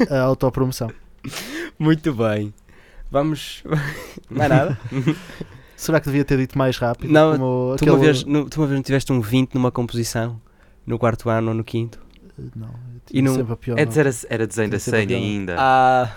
[0.09, 0.91] a, a autopromoção.
[1.79, 2.53] Muito bem.
[3.09, 3.63] Vamos.
[4.29, 4.77] Mais nada?
[5.77, 7.11] Será que devia ter dito mais rápido?
[7.11, 9.71] Não, Como Tu uma, aquele- vez, no, tu uma vez não tiveste um 20 numa
[9.71, 10.39] composição?
[10.85, 11.99] No quarto ano ou no quinto?
[12.55, 12.73] Não, eu
[13.11, 13.77] E não- sempre a pior.
[13.79, 13.89] É não.
[13.89, 15.13] dizer, era desenho da piada.
[15.13, 15.55] ainda.
[15.57, 16.11] Ah,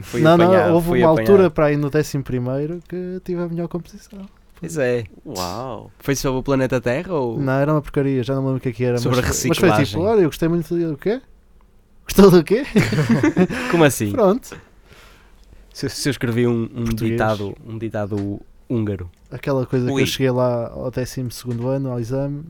[0.00, 1.30] fui não, apanhado, não, houve fui uma apanhado.
[1.32, 4.26] altura para aí no 11 que tive a melhor composição.
[4.58, 5.04] Pois é.
[5.24, 5.90] Uau!
[5.98, 7.38] Foi sobre o planeta Terra ou.
[7.38, 8.98] Não, era uma porcaria, já não me lembro o que é que era.
[8.98, 10.00] Sobre mas, a mas foi tipo, reciclagem.
[10.00, 11.20] olha, eu gostei muito do quê?
[12.04, 12.64] Gostou do quê?
[13.70, 14.12] Como assim?
[14.12, 14.56] Pronto.
[15.72, 19.10] Se, se eu escrevi um, um ditado, um ditado húngaro.
[19.30, 20.02] Aquela coisa que Ui.
[20.02, 21.28] eu cheguei lá ao 12
[21.66, 22.44] ano, ao exame,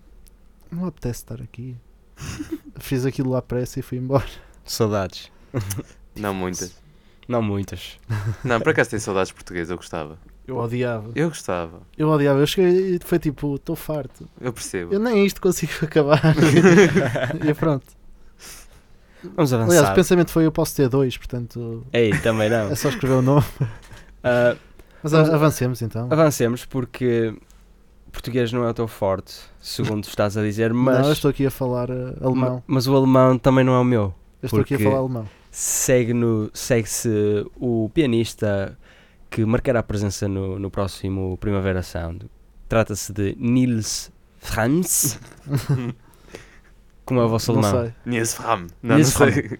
[0.70, 1.74] não me apetece estar aqui.
[2.78, 4.26] Fiz aquilo lá à pressa e fui embora.
[4.64, 5.30] Saudades.
[6.14, 6.76] Não muitas.
[7.26, 7.98] Não muitas.
[8.44, 10.18] Não, por acaso tem saudades portuguesas, eu gostava.
[10.46, 11.10] Eu odiava.
[11.14, 11.80] Eu gostava.
[11.98, 12.38] Eu odiava.
[12.38, 14.28] Eu cheguei e foi tipo, estou farto.
[14.40, 14.94] Eu percebo.
[14.94, 16.20] Eu nem isto consigo acabar.
[17.48, 17.84] e pronto.
[19.34, 19.94] Vamos Aliás, o avançar.
[19.94, 22.70] pensamento foi eu posso ter dois, portanto Ei, também não.
[22.70, 23.44] é só escrever o nome.
[24.28, 24.56] Ah,
[25.04, 26.08] Mas Vamos- avancemos então.
[26.10, 27.32] avancemos porque
[28.10, 31.46] português não é o teu forte, segundo estás a dizer, mas, Não, eu estou aqui
[31.46, 32.54] a falar eh, alemão.
[32.56, 34.12] ma- mas o alemão também não é o meu.
[34.42, 35.28] Eu estou aqui a falar alemão.
[35.52, 38.76] Segue no- Segue-se o pianista
[39.36, 42.24] que marcará presença no, no próximo Primavera Sound.
[42.66, 45.20] Trata-se de Nils Franz.
[47.04, 47.84] Como é o vosso Não alemão?
[47.84, 47.94] sei.
[48.06, 48.66] Nils Fram.
[48.82, 49.58] Não, Nils não sei.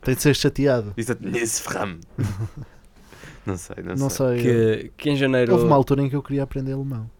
[0.00, 0.94] Tem de ser chateado.
[0.96, 1.98] É Nils Fram.
[3.44, 4.40] Não sei, não, Não sei.
[4.40, 4.42] sei.
[4.42, 7.10] Que, que em janeiro Houve uma altura em que eu queria aprender alemão.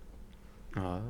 [0.74, 1.02] Ah,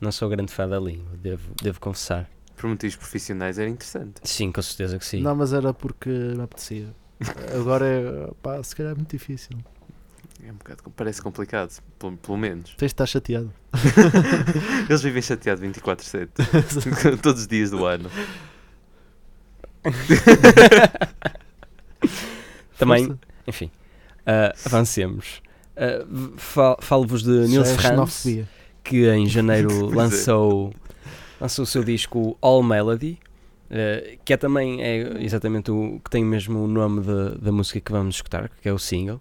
[0.00, 2.30] não sou grande fã da língua, devo, devo confessar.
[2.56, 4.22] por motivos profissionais era interessante.
[4.24, 5.20] Sim, com certeza que sim.
[5.20, 6.88] Não, mas era porque me apetecia.
[7.54, 9.58] Agora é, pá, se calhar é muito difícil.
[10.44, 12.70] É um bocado, parece complicado, pelo, pelo menos.
[12.76, 13.52] Tens de estar chateado.
[14.88, 16.28] Eles vivem chateados 24-7,
[17.22, 18.10] todos os dias do ano.
[22.78, 23.18] Também, Força.
[23.46, 23.70] enfim,
[24.26, 25.40] ah, avancemos.
[26.36, 28.26] Fal- Falo-vos de Nils é Franz,
[28.84, 29.94] que em janeiro é.
[29.94, 30.72] lançou,
[31.40, 33.18] lançou o seu disco All Melody,
[33.70, 37.80] eh, que é também é exatamente o que tem mesmo o nome da- da música
[37.80, 39.20] que vamos escutar, que é o single.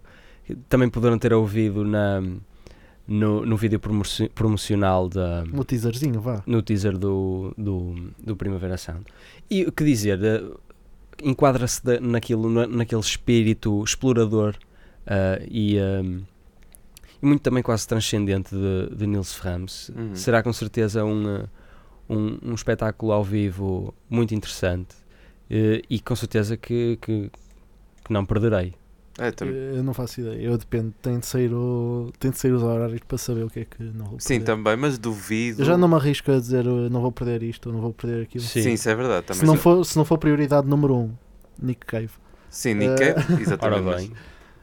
[0.69, 2.21] Também poderão ter ouvido na,
[3.07, 6.43] no, no vídeo promoci- promocional da, No teaserzinho, vá.
[6.45, 9.05] no teaser do, do, do Primavera Sound.
[9.49, 10.43] E o que dizer, eh,
[11.23, 14.55] enquadra-se naquilo, na- naquele espírito explorador
[15.07, 16.21] ah, e, ahm,
[17.21, 19.89] e muito também quase transcendente de, de Nils Frams.
[19.89, 20.15] Uhum.
[20.15, 21.45] Será com certeza um, eh,
[22.09, 24.95] um, um espetáculo ao vivo muito interessante
[25.49, 27.29] e com certeza que, que,
[28.03, 28.73] que não perderei.
[29.17, 29.55] É, também.
[29.55, 30.41] Eu não faço ideia.
[30.41, 30.93] Eu dependo.
[31.01, 33.81] Tem de sair, o, tem de sair os horários para saber o que é que
[33.83, 34.45] não vou Sim, perder.
[34.45, 35.61] também, mas duvido.
[35.61, 37.93] Eu já não me arrisco a dizer uh, não vou perder isto ou não vou
[37.93, 38.43] perder aquilo.
[38.43, 38.61] Sim.
[38.61, 39.25] Sim, isso é verdade.
[39.27, 41.11] Também Se não, for, se não for prioridade número um,
[41.61, 42.09] Nick Cave.
[42.49, 43.83] Sim, Nick Eh, Cave, Ora exatamente.
[43.83, 44.13] mas- bem,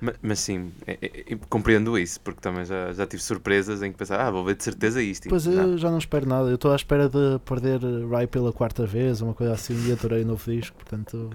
[0.03, 3.90] Mas, mas sim, é- é- é- compreendo isso, porque também já, já tive surpresas em
[3.92, 5.28] que pensava, ah, vou ver de certeza isto.
[5.30, 5.53] Pois não.
[5.70, 6.48] eu já não espero nada.
[6.50, 9.92] Eu estou à espera de perder uh, Rai pela quarta vez, uma coisa assim, e
[9.92, 10.76] adorei o novo disco.
[10.76, 11.30] Portanto,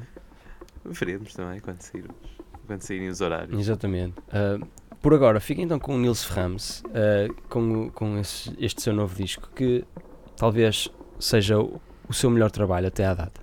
[0.85, 2.05] Veremos também quando, sair,
[2.67, 3.59] quando saírem os horários.
[3.59, 4.13] exatamente.
[4.31, 4.59] Ah,
[5.01, 9.15] por agora, fica então com o Nils Frams, ah, com, com esse- este seu novo
[9.15, 9.83] disco, que
[10.35, 10.89] talvez
[11.19, 13.41] seja o, o seu melhor trabalho até à data.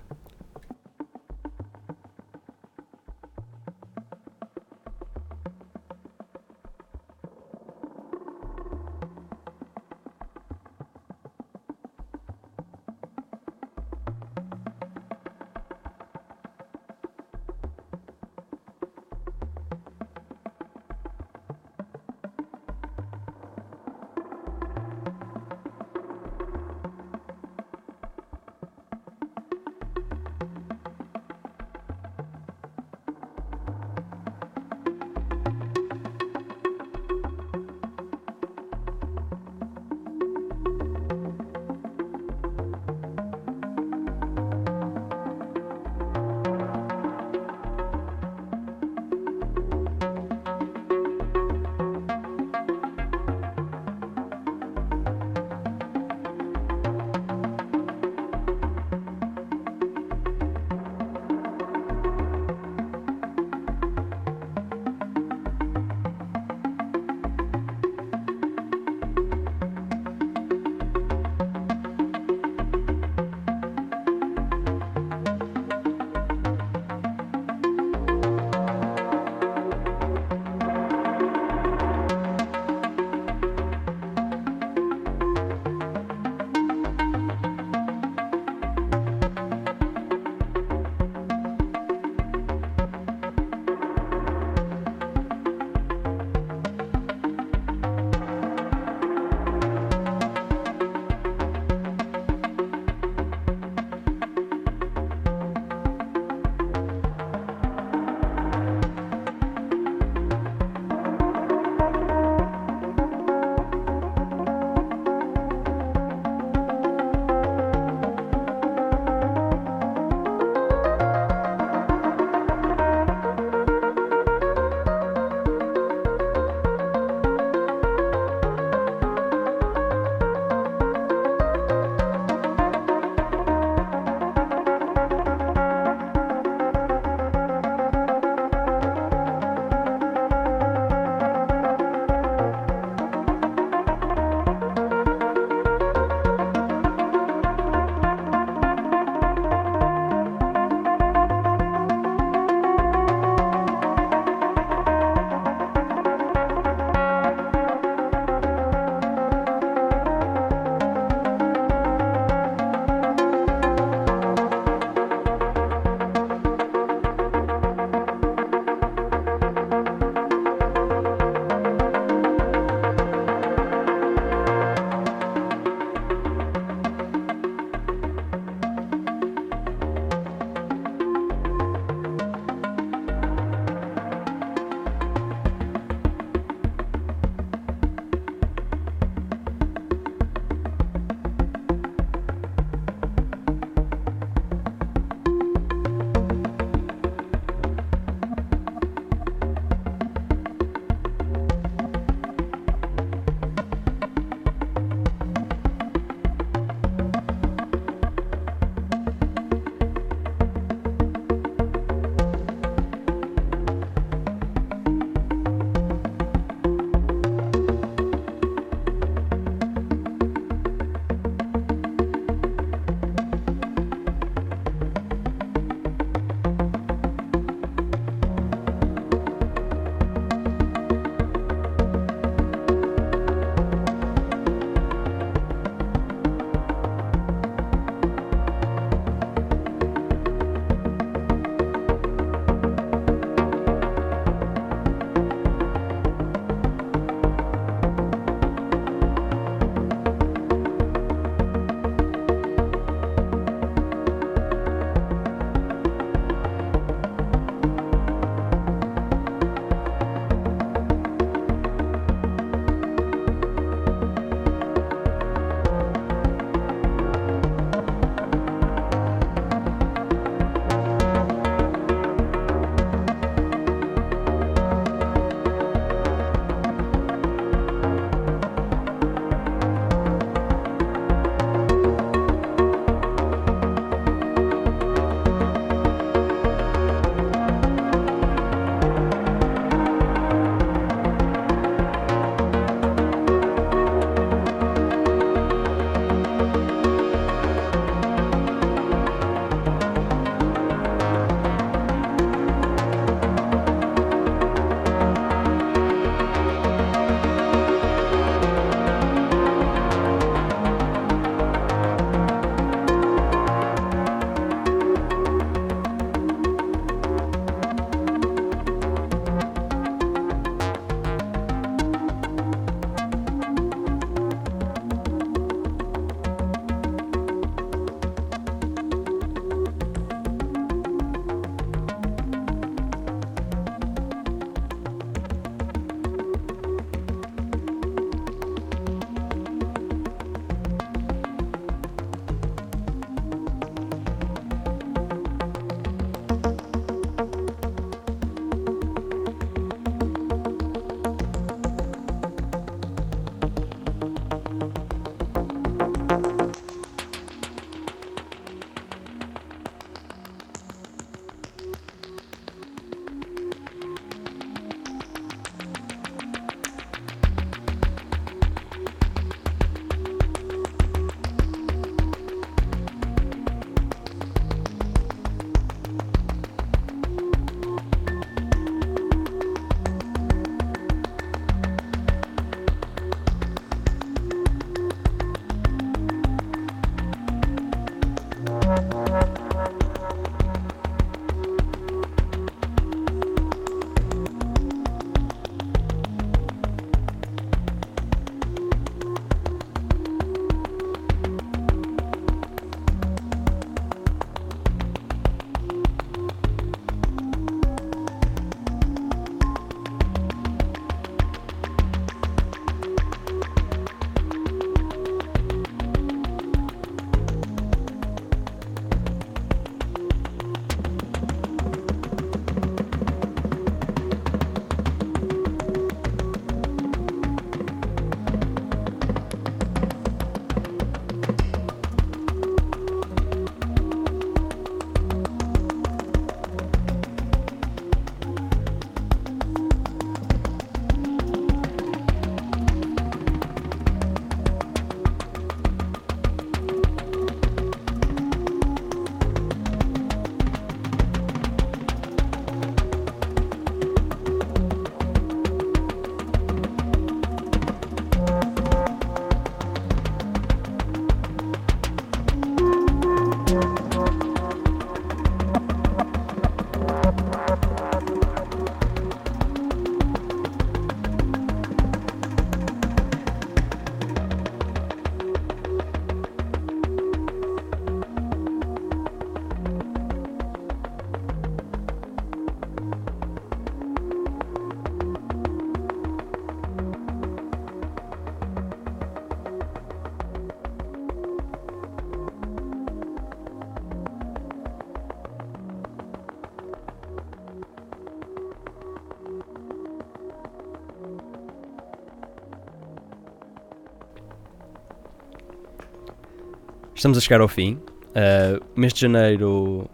[507.05, 507.75] Estamos a chegar ao fim.
[507.75, 509.87] Uh, mês de janeiro,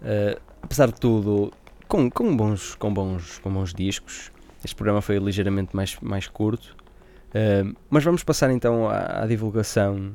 [0.00, 1.52] uh, apesar de tudo,
[1.88, 4.30] com, com, bons, com, bons, com bons discos.
[4.64, 6.76] Este programa foi ligeiramente mais, mais curto.
[7.30, 10.14] Uh, mas vamos passar então à, à divulgação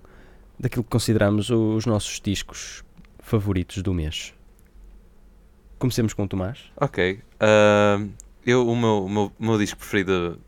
[0.58, 2.86] daquilo que consideramos os nossos discos
[3.20, 4.34] favoritos do mês.
[5.78, 6.60] Comecemos com o Tomás.
[6.78, 7.20] Ok.
[7.42, 8.02] ah,
[8.46, 10.40] eu, o meu, o meu, meu disco preferido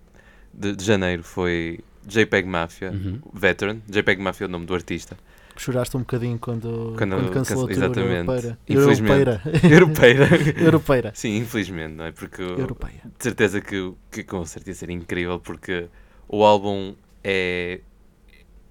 [0.54, 3.20] de, de janeiro foi JPEG Mafia, Uhum.
[3.34, 3.80] Veteran.
[3.90, 5.18] JPEG Mafia é o nome do artista.
[5.62, 8.28] Choraste um bocadinho quando, Quando quando, cancelou a exatamente.
[8.28, 8.58] europeira.
[8.68, 9.42] Europeira.
[9.64, 10.30] Europeira.
[10.60, 11.12] Europeira.
[11.14, 12.12] Sim, infelizmente, não é?
[12.12, 13.02] Porque eu- Europeia.
[13.18, 15.88] de certeza que, que com certeza seria incrível porque
[16.28, 17.80] o álbum é,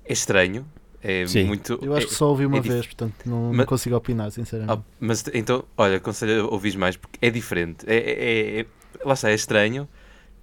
[0.05, 0.67] é estranho.
[1.03, 1.45] É Sim.
[1.45, 1.79] muito.
[1.81, 4.31] Eu acho é- que só ouvi uma é vez, portanto não, não Mas- consigo opinar,
[4.33, 4.73] sinceramente.
[4.79, 7.87] Ah, mas então, olha, aconselho a ouvir mais porque é diferente.
[7.87, 8.67] É, é- é-
[9.05, 9.89] lá está, é estranho.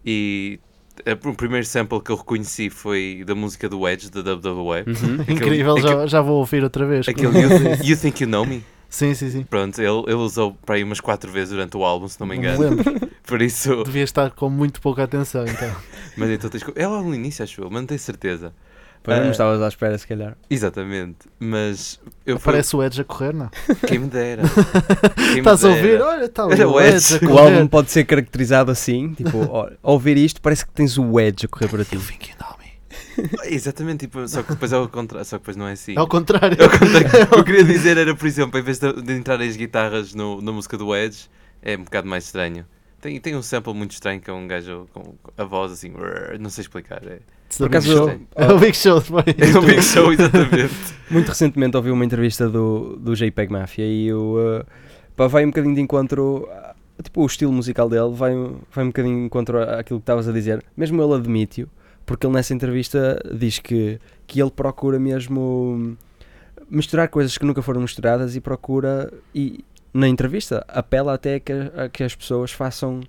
[0.05, 0.59] E
[1.25, 4.83] o primeiro sample que eu reconheci foi da música do Edge, da WWE.
[4.87, 5.21] Uhum.
[5.21, 7.07] aquele- Incrível, aquele- já, já vou ouvir outra vez.
[7.07, 7.49] Aquele you,
[7.83, 8.63] you Think You Know Me?
[8.89, 9.43] Sim, sim, sim.
[9.43, 12.37] Pronto, ele, ele usou para aí umas quatro vezes durante o álbum, se não me
[12.37, 12.57] engano.
[12.61, 12.83] lembro.
[13.27, 13.83] Por isso.
[13.83, 15.75] Devia estar com muito pouca atenção, então.
[16.15, 16.63] Mas então tens.
[16.75, 18.53] É logo no início, acho eu, mas não tenho certeza.
[19.07, 20.35] Pois não Ah, estavas à espera, se calhar.
[20.49, 21.19] Exatamente.
[21.39, 22.51] Mas eu fui.
[22.51, 23.49] Parece o Edge a correr, não?
[23.87, 24.43] Quem me dera.
[25.15, 25.81] Quem me Estás a ouvir?
[25.93, 26.05] dera.
[26.07, 26.51] Olha, está o o
[26.81, 27.25] Edge a Edge.
[27.25, 31.17] O álbum pode ser caracterizado assim, tipo, ó, ao ouvir isto parece que tens o
[31.21, 31.95] Edge a correr para ti.
[31.95, 32.03] Me.
[33.45, 35.93] Exatamente, tipo, só que depois é o contrário, só que depois não é assim.
[35.95, 36.57] É ao contrário.
[36.61, 37.07] É o contrário.
[37.25, 40.13] O que eu queria dizer era, por exemplo, em vez de, de entrar as guitarras
[40.13, 41.29] no, na música do Edge,
[41.61, 42.65] é um bocado mais estranho.
[43.01, 45.93] Tem, tem um sample muito estranho que é um gajo com a voz assim,
[46.39, 47.01] não sei explicar.
[47.07, 47.19] É,
[47.57, 49.01] Por acaso, eu- É o Big Show.
[49.01, 49.23] foi.
[49.37, 50.73] é um big show, exatamente.
[51.09, 54.65] Muito recentemente ouvi uma entrevista do, do JPEG Mafia e o, uh,
[55.15, 58.33] pá, vai um bocadinho de encontro, a- tipo, o estilo musical dele vai,
[58.71, 60.63] vai um bocadinho de encontro àquilo que estavas a dizer.
[60.75, 61.69] Mesmo ele admite-o,
[62.05, 65.95] porque ele nessa entrevista diz que, que ele procura mesmo
[66.69, 71.87] misturar coisas que nunca foram misturadas e procura, e na entrevista, apela até que, a
[71.89, 72.99] que as pessoas façam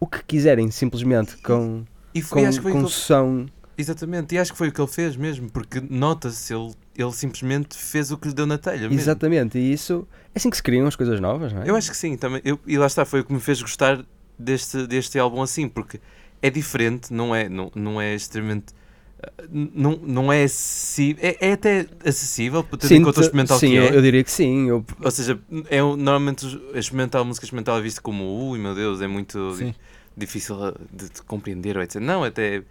[0.00, 1.84] o que quiserem, simplesmente, com,
[2.14, 3.46] E foi, com, acho que foi o com que ele- som.
[3.76, 7.76] Exatamente, e acho que foi o que ele fez mesmo, porque nota-se, ele, ele simplesmente
[7.76, 8.82] fez o que lhe deu na telha.
[8.82, 8.94] mesmo.
[9.00, 11.68] Exatamente, e isso é assim que se criam as coisas novas, não é?
[11.68, 12.40] Eu acho que sim, também.
[12.44, 14.04] Eu, e lá está, foi o que me fez gostar
[14.38, 16.00] deste, deste álbum assim, porque
[16.40, 18.66] é diferente, não é, não, não é extremamente.
[19.20, 23.70] ah, Não, não é acessível, é, é até acessível, tendo em conta o experimental sim,
[23.70, 23.96] que eu, é.
[23.96, 24.68] eu diria que sim.
[24.68, 25.36] Eu, Ou seja,
[25.68, 29.74] é, normalmente experimental, a música experimental é vista como ui meu Deus, é muito Sim.
[30.16, 30.56] Difícil
[30.92, 32.00] de, de compreender, ou etc.
[32.00, 32.62] Não, até,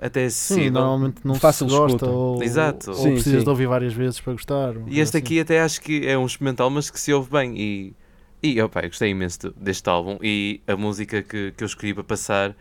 [0.00, 2.90] até é Sim, normalmente não Fácil se gosta ou, Exato.
[2.90, 3.44] ou Sim, precisas sim.
[3.44, 4.74] de ouvir várias vezes para gostar.
[4.86, 5.24] E este assim.
[5.24, 7.54] aqui até acho que é um experimental, mas que se ouve bem.
[7.56, 7.92] E,
[8.42, 10.18] e opa, eu gostei imenso de- deste álbum.
[10.22, 12.54] E a música que, que eu escolhi para passar,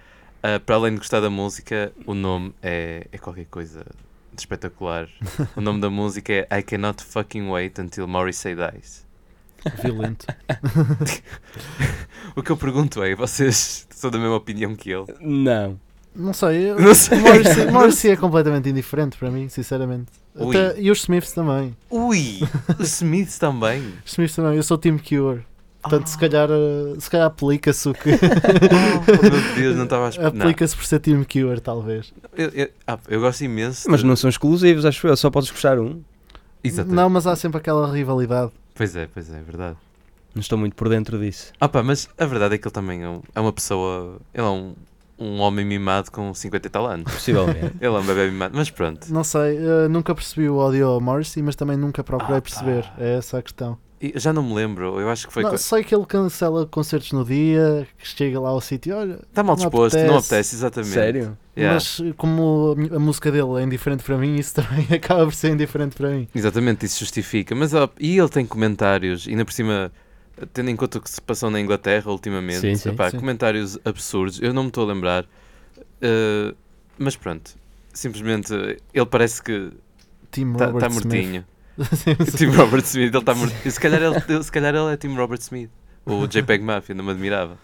[0.44, 3.86] ah, para além de gostar da música, o nome é, é qualquer coisa
[4.34, 5.08] de espetacular.
[5.56, 9.07] o nome da música é I Cannot Fucking Wait Until Morrissey Dies.
[9.84, 10.26] Violento.
[12.36, 15.06] O que eu pergunto é: vocês são da mesma opinião que ele?
[15.22, 15.80] não.
[16.20, 17.20] Não sei, eu, Não sei.
[17.20, 20.08] Morrissey, Morrissey é completamente indiferente para mim, sinceramente.
[20.36, 21.78] Até- e os Smiths também.
[21.92, 22.40] Ui!
[22.80, 23.94] Os Smiths também.
[24.04, 24.56] Os Smiths também.
[24.56, 25.46] Eu sou Team Cure.
[25.80, 28.10] Portanto, se calhar, eh, se calhar aplica-se o que.
[28.18, 30.28] Oh, meu Deus, não estava a esperar.
[30.30, 32.12] Aplica-se por ser Team Cure, talvez.
[32.36, 33.88] eu, eu, ah, eu gosto imenso.
[33.88, 35.16] Mas de- não são exclusivos, acho eu.
[35.16, 36.02] Só podes gostar um.
[36.64, 36.96] Exatamente.
[36.96, 38.52] Não, mas há sempre aquela rivalidade.
[38.78, 39.76] Pois é, pois é, é verdade.
[40.36, 41.52] Não estou muito por dentro disso.
[41.60, 44.20] Ah pá, mas a verdade é que ele também é, um- é uma pessoa.
[44.34, 44.76] Ele é um,
[45.18, 47.12] um homem mimado com 50 e tal anos.
[47.12, 47.76] Possivelmente.
[47.82, 49.12] Ele é um bebê mimado, mas pronto.
[49.12, 52.86] Não sei, eh, nunca percebi o audio ao Morrissey, mas também nunca procurei Ah, perceber.
[53.00, 53.80] É essa a questão.
[54.00, 55.42] E já não me lembro, eu acho que foi.
[55.42, 59.20] Não, co- sei que ele cancela concertos no dia, que chega lá ao sítio, olha.
[59.28, 60.28] Está mal não disposto, não apetece.
[60.28, 60.94] apetece, exatamente.
[60.94, 61.38] Sério?
[61.58, 61.74] Yeah.
[61.74, 65.96] Mas como a música dele é indiferente para mim, isso também acaba por ser indiferente
[65.96, 66.28] para mim.
[66.36, 67.56] Exatamente, isso justifica.
[67.56, 69.92] Mas ó, e ele tem comentários, ainda por cima,
[70.54, 73.18] tendo em conta o que se passou na Inglaterra ultimamente, Sim, sim, epá, sim.
[73.20, 75.24] comentários absurdos, eu não me estou a lembrar.
[75.24, 76.56] Uh,
[77.00, 77.56] mas pronto,
[77.92, 78.54] simplesmente
[78.94, 79.72] ele parece que
[80.30, 81.44] Tim está Robert Smith.
[82.38, 83.72] Tim Robert Smith, ele está mortinho.
[83.72, 85.70] Se calhar ele, se calhar ele é Tim Robert Smith.
[86.06, 87.58] O JPEG Mafia, não me admirava.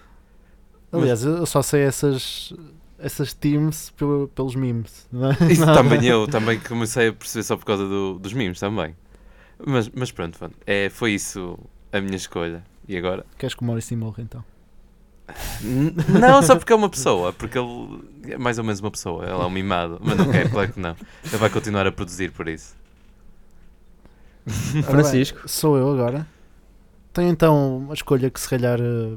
[0.92, 2.54] Aliás, eu só sei essas,
[3.00, 5.08] essas teams pelo- pelos memes.
[5.12, 5.38] Não é?
[5.52, 8.96] Isso também eu, também comecei a perceber só por causa do- dos memes também.
[9.66, 11.58] Mas, mas pronto, mano, é, foi isso
[11.92, 12.64] a minha escolha.
[12.88, 13.26] E agora?
[13.38, 14.44] Queres que o Morrissey morra então?
[16.20, 18.04] Não, só porque é uma pessoa, porque ele
[18.34, 20.80] é mais ou menos uma pessoa, ele é um mimado, mas não quer, claro que
[20.80, 20.96] não.
[21.24, 22.76] Ele vai continuar a produzir por isso.
[24.84, 25.40] Francisco.
[25.40, 26.28] bem, sou eu agora.
[27.14, 29.16] Tenho então uma escolha que se calhar eh,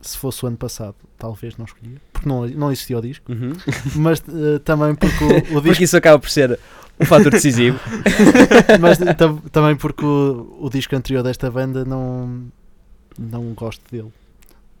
[0.00, 3.52] se fosse o ano passado, talvez não escolhia, porque não, não existia o disco, Uhum.
[3.96, 6.58] mas eh, também porque o, o disco Porque isso acaba por ser
[7.00, 7.78] um fator decisivo.
[8.80, 12.44] Mas tam- também porque o, o disco anterior desta banda não,
[13.18, 14.12] não gosto dele.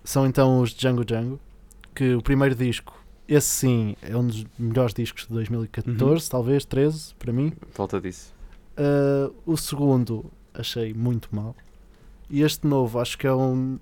[0.04, 1.40] São então os Django Django,
[1.94, 2.92] que o primeiro disco,
[3.28, 7.52] esse sim, é um dos melhores discos de 2014, talvez, 13, para mim.
[7.74, 8.32] Volta disso.
[8.78, 11.54] Uh, o segundo achei muito mal.
[12.30, 13.78] E este novo acho que é um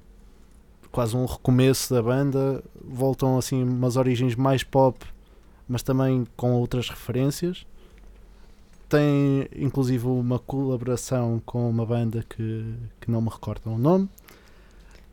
[0.90, 2.62] quase um recomeço da banda.
[2.84, 4.98] Voltam assim umas origens mais pop,
[5.68, 7.66] mas também com outras referências.
[8.88, 14.08] Tem inclusive uma colaboração com uma banda que, que não me recordo o nome.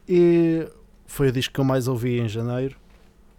[0.09, 0.67] E
[1.05, 2.75] foi o disco que eu mais ouvi em janeiro.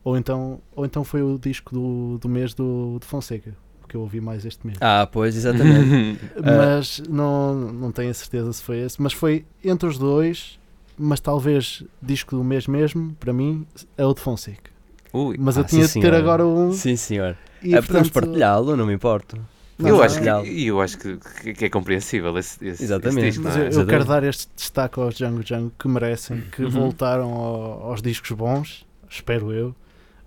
[0.04, 3.54] Ou então, ou então foi o disco do, do mês do, de Fonseca,
[3.88, 4.78] que eu ouvi mais este mês.
[4.80, 6.20] Ah, pois, exatamente.
[6.44, 9.00] Mas não, não tenho a certeza se foi esse.
[9.02, 10.58] Mas foi entre os dois.
[11.00, 13.64] Mas talvez disco do mês mesmo, para mim,
[13.96, 14.70] é o de Fonseca.
[15.12, 15.36] Ui.
[15.38, 16.18] Mas eu Ah, tinha sim, de ter senhora.
[16.18, 16.72] agora um.
[16.72, 17.36] Sim, senhor.
[17.62, 19.36] E, Ah, podemos portanto, partilhá-lo, não me importo.
[19.78, 21.16] não, eu, não, acho que, e eu acho que,
[21.54, 23.18] que- é compreensível esse, esse, Exatamente.
[23.28, 23.68] esse disco, Mas não eu, é?
[23.68, 24.08] eu quero Exatamente.
[24.08, 26.70] dar este destaque aos Django Django que merecem, que Uhum.
[26.70, 29.72] voltaram ao- aos discos bons, espero eu,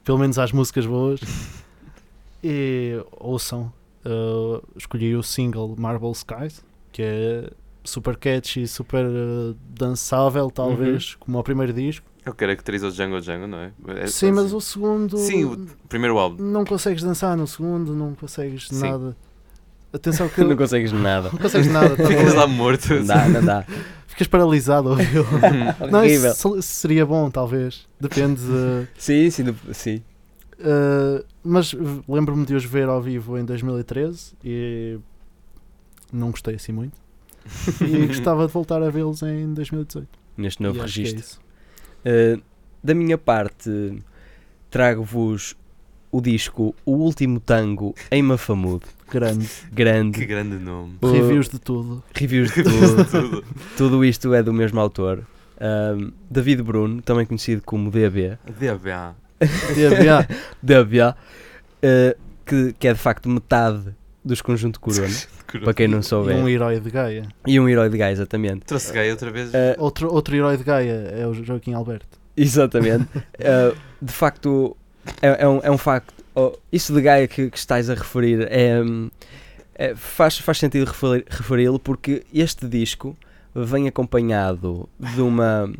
[0.05, 1.20] pelo menos às músicas boas.
[2.44, 3.72] E ouçam,
[4.06, 7.50] uh, escolhi o single Marble Skies, que é
[7.84, 12.06] super catchy, super uh, dançável, talvez, como o primeiro disco.
[12.26, 13.72] É o que caracteriza o Django Django, não é?
[13.88, 15.18] É- Sim, é- mas o segundo.
[15.18, 16.44] Sim, o primeiro álbum.
[16.44, 18.80] Não consegues dançar no segundo, não consegues Sim.
[18.80, 19.16] nada.
[19.94, 20.39] Atenção que.
[20.46, 21.30] Não consegues nada.
[21.34, 21.98] não consegues nada.
[21.98, 22.94] tá Ficas lá morto.
[22.94, 23.66] Não dá, não dá.
[24.08, 25.26] Ficas paralisado a ouvi-lo.
[25.92, 27.86] Não, isso se- seria bom, talvez.
[28.00, 28.39] Depende.
[28.42, 30.02] de- Sim, sim, sim.
[30.62, 31.74] Uh, mas
[32.07, 34.99] lembro-me de os ver ao vivo em 2013 e
[36.14, 36.93] não gostei assim muito.
[37.82, 40.07] E gostava de voltar a vê-los em 2018.
[40.38, 41.20] Neste novo E é registro.
[41.20, 41.39] isso.
[42.05, 42.41] Uh,
[42.84, 43.99] da minha parte,
[44.70, 45.55] trago-vos
[46.12, 48.86] o disco O Último Tango em Mafamudo.
[49.09, 49.49] Grande.
[49.72, 50.20] Grande.
[50.20, 50.97] Que grande nome.
[51.01, 52.03] O- Reviews de tudo.
[52.14, 53.43] Reviews de tudo.
[53.78, 54.05] Tudo.
[54.05, 55.26] Isto é do mesmo autor.
[55.59, 58.38] Um, David Bruno, também conhecido como DB.
[59.42, 60.28] DBA.
[60.62, 60.84] DBA.
[60.84, 61.02] DB.
[61.02, 61.16] uh,
[62.46, 63.84] que, que é de facto metade
[64.24, 65.08] dos Conjunto Corona,
[65.64, 66.36] para quem não e souber.
[66.36, 67.28] um herói de Gaia.
[67.48, 68.66] E um herói de gás, exatamente.
[68.66, 69.50] Trouxe Gaia outra vez.
[69.50, 72.20] Uh, Outro, outro herói de Gaia é o Joaquim Alberto.
[72.36, 73.06] Exatamente.
[73.18, 74.76] Uh, de facto,
[75.22, 76.14] é, é um, é um facto.
[76.36, 78.80] oh, isso de Gaia que, que estás a referir é,
[79.76, 83.16] é- faz, faz sentido referi- referi-lo porque este disco
[83.56, 85.72] vem acompanhado de uma,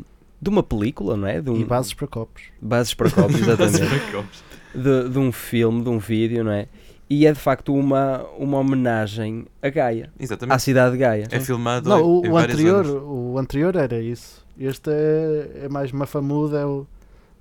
[0.42, 1.40] de uma película, não é?
[1.40, 2.42] De um, E bases para copos.
[2.60, 3.80] bases para copos, exatamente.
[4.74, 6.66] de, de um filme, de um vídeo, não é?
[7.08, 10.62] E é de facto uma, uma homenagem a Gaia, à Exatamente.
[10.62, 11.28] cidade de Gaia.
[11.30, 13.02] É filmado Não, o, em o anterior, zonas.
[13.06, 14.44] o anterior era isso.
[14.58, 16.86] Este é, é mais mafamudo, é o-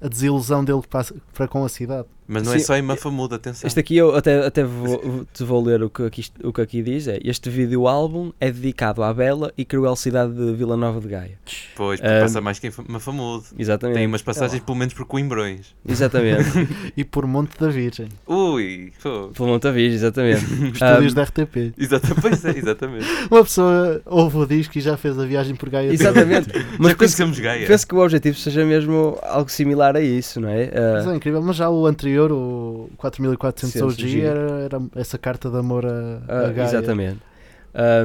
[0.02, 2.08] a desilusão dele para, para com a cidade.
[2.34, 3.68] Mas não é Sim, só em Mafamuda, atenção.
[3.68, 6.82] Este aqui eu até, até vou, te vou ler o que, aqui, o que aqui
[6.82, 11.02] diz: é este vídeo álbum é dedicado à bela e cruel cidade de Vila Nova
[11.02, 11.38] de Gaia.
[11.76, 13.44] Pois, porque Ah, passa mais que em Fa- Mafamudo.
[13.60, 13.98] Exatamente.
[13.98, 15.76] Tem umas passagens pelo menos por Coimbrões.
[15.88, 16.50] Exatamente.
[16.96, 18.08] E por Monte da Virgem.
[18.28, 19.30] Ui, pô.
[19.34, 20.44] Pelo Montavis, exatamente.
[20.74, 21.74] Estúdios Um, da RTP.
[21.78, 23.06] Exatamente, pois é, exatamente.
[23.32, 25.92] Uma pessoa ouve o disco e já fez a viagem por Gaia.
[25.92, 26.50] Exatamente.
[26.54, 27.68] Mas Mas Já penso, conhecemos Gaia.
[27.68, 30.70] penso que o objetivo seja mesmo algo similar a isso, não é?
[30.94, 35.18] Mas Ah, é incrível, mas já o anterior, o 4400 Sim, OG, era, era essa
[35.18, 36.68] carta de amor a, ah, a Gaia.
[36.68, 37.20] exatamente.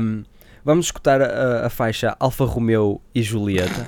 [0.01, 0.23] Um,
[0.64, 3.85] vamos escutar a, a faixa Alfa Romeo e Julieta.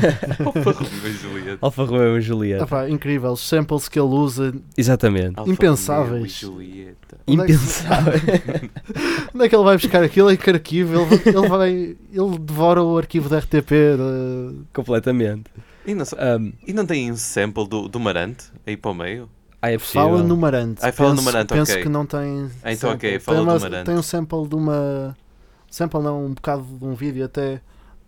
[0.44, 1.58] Opa, Romeu e Julieta.
[1.60, 2.64] Alfa Romeo e Julieta.
[2.64, 4.54] Ah pá, incrível, os samples que ele usa.
[4.76, 5.34] Exatamente.
[5.36, 6.10] Alfa Impensáveis.
[6.10, 7.18] Romeo e Julieta.
[7.26, 8.12] Onde é que- Impensável.
[9.34, 10.30] Onde é que ele vai buscar aquilo?
[10.30, 11.00] Em que arquivo?
[11.00, 11.70] Ele, ele vai.
[11.70, 13.70] Ele devora o arquivo da RTP.
[13.70, 15.44] de- Completamente.
[15.86, 16.04] E não,
[16.38, 19.28] Um, e não tem um sample do, do Marante aí para o meio?
[19.62, 20.02] Ah, é possível.
[20.08, 20.80] Fala no Marante.
[20.84, 21.82] Ah, fala no penso, Marante, penso ok.
[21.84, 22.50] que não tem.
[22.62, 23.20] Ah, então ok, sample.
[23.24, 23.86] fala tem do uma- Marante.
[23.86, 25.16] Tem um sample de uma.
[25.70, 27.60] Sample não, um bocado de um vídeo, até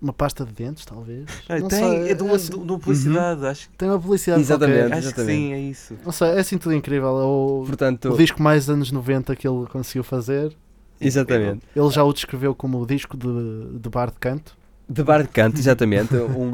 [0.03, 1.25] uma pasta de dentes, talvez.
[1.49, 4.43] Ah, Não tem, sei, é de uma, assim- de uma publicidade, acho, Tem uma publicidade
[4.43, 4.79] Exatamente.
[4.81, 4.93] qualquer.
[4.99, 5.37] acho que Exatamente.
[5.39, 5.95] sim, é isso.
[6.05, 7.09] Não sei, é assim tudo incrível.
[7.09, 10.55] É o, Portanto, o disco mais anos 90 que ele conseguiu fazer.
[11.01, 11.63] exatamente.
[11.75, 14.57] Ele já o descreveu como o disco de, de bar de canto.
[14.89, 16.15] De bar de canto, exatamente.
[16.37, 16.53] um,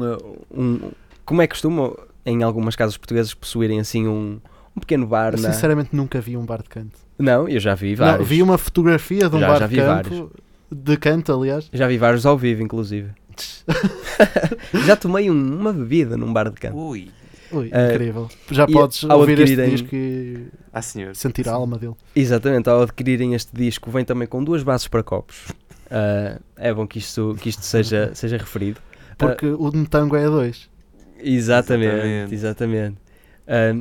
[0.57, 0.91] um-
[1.25, 1.93] como é costume
[2.25, 4.39] em algumas casas portuguesas possuírem assim um,
[4.75, 5.51] um pequeno bar Eu, na...
[5.53, 6.97] sinceramente nunca vi um bar de canto.
[7.19, 8.27] Não, eu já vi Não, vários.
[8.27, 10.31] vi uma fotografia de um Já- bar já de vi campo.
[10.71, 11.69] De canto, aliás.
[11.73, 13.09] Já vi vários ao vivo, inclusive.
[14.85, 16.77] já tomei um- uma bebida num bar de canto.
[16.77, 17.09] Ui,
[17.51, 18.29] Ui, Eh, incrível.
[18.49, 21.13] Já podes ao ouvir este adquirirem- disco e ah senhor.
[21.15, 21.95] sentir a alma dele.
[22.15, 25.47] Exatamente, ao adquirirem este disco, vem também com duas bases para copos.
[25.89, 28.79] Ah, é bom que isto, que isto seja, seja referido.
[29.17, 30.69] Porque o de tango é a dois.
[31.19, 32.33] Exatamente, exatamente.
[32.33, 32.97] Exatamente.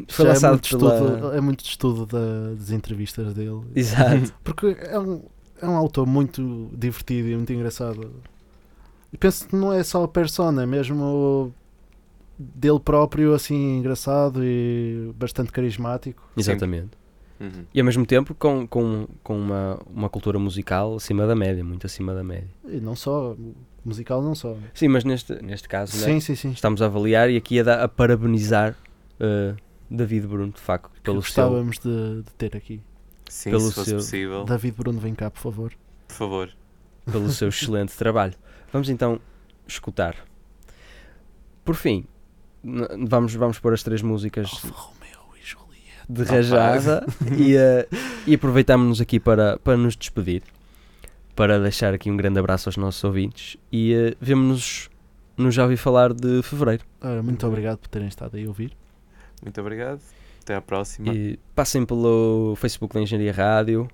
[0.09, 0.95] Foi Já é lançado muito, pela...
[0.95, 3.61] estudo, é muito estudo da- das entrevistas dele.
[3.75, 4.35] Exato.
[4.43, 5.23] Porque é um,
[5.63, 8.11] é um autor muito divertido e muito engraçado.
[9.13, 11.53] E penso que não é só a persona, é mesmo
[12.39, 16.23] dele próprio, assim, engraçado e bastante carismático.
[16.37, 16.99] Exatamente.
[17.39, 17.65] Uhum.
[17.73, 21.87] E ao mesmo tempo com, com, com uma, uma cultura musical acima da média, muito
[21.87, 22.49] acima da média.
[22.69, 23.35] E não só,
[23.85, 24.57] musical não só.
[24.75, 26.51] Sim, mas neste, neste caso né, Sim, sim, sim.
[26.51, 28.77] estamos a avaliar e aqui a, dar- a parabenizar
[29.21, 29.57] uh,
[29.91, 32.81] David Bruno, de facto, Que pelo seu, gostávamos de, de ter aqui.
[33.29, 35.73] Sim, Pelo se fosse seu- possível, David Bruno, vem cá, por favor.
[36.09, 36.51] por favor.
[37.11, 38.35] pelo seu excelente trabalho.
[38.73, 39.21] Vamos então
[39.69, 40.17] escutar.
[41.65, 42.05] Por fim,
[43.09, 46.07] vamos, vamos pôr as três músicas Romeo e Julieta.
[46.09, 47.07] de rajada
[47.39, 50.43] e, uh, e aproveitamos-nos aqui para, para nos despedir,
[51.37, 54.89] para deixar aqui um grande abraço aos nossos ouvintes e uh, vemo-nos
[55.37, 56.85] no Já Ouvi Falar de Fevereiro.
[57.01, 58.77] Ora, muito obrigado por terem estado aí a ouvir.
[59.43, 60.01] Muito obrigado.
[60.43, 61.13] Até à próxima.
[61.13, 63.89] E passem pelo Facebook da Engenharia Rádio,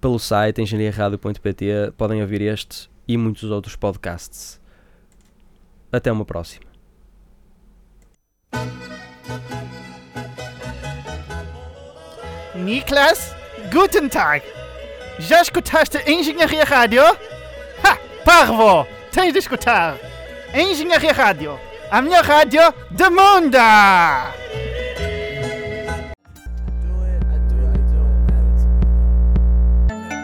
[0.00, 4.60] pelo site engenhariaradio.pt, podem ouvir este e muitos outros podcasts.
[5.92, 6.70] Até uma próxima.
[12.54, 13.34] Niklas,
[13.72, 14.44] guten Tag.
[15.18, 17.02] Já escutaste Engenharia Rádio?
[17.02, 17.98] Ha!
[18.24, 18.86] Parvo!
[19.12, 19.98] Tens de escutar.
[20.54, 21.58] Engenharia Rádio.
[21.90, 23.10] A melhor rádio do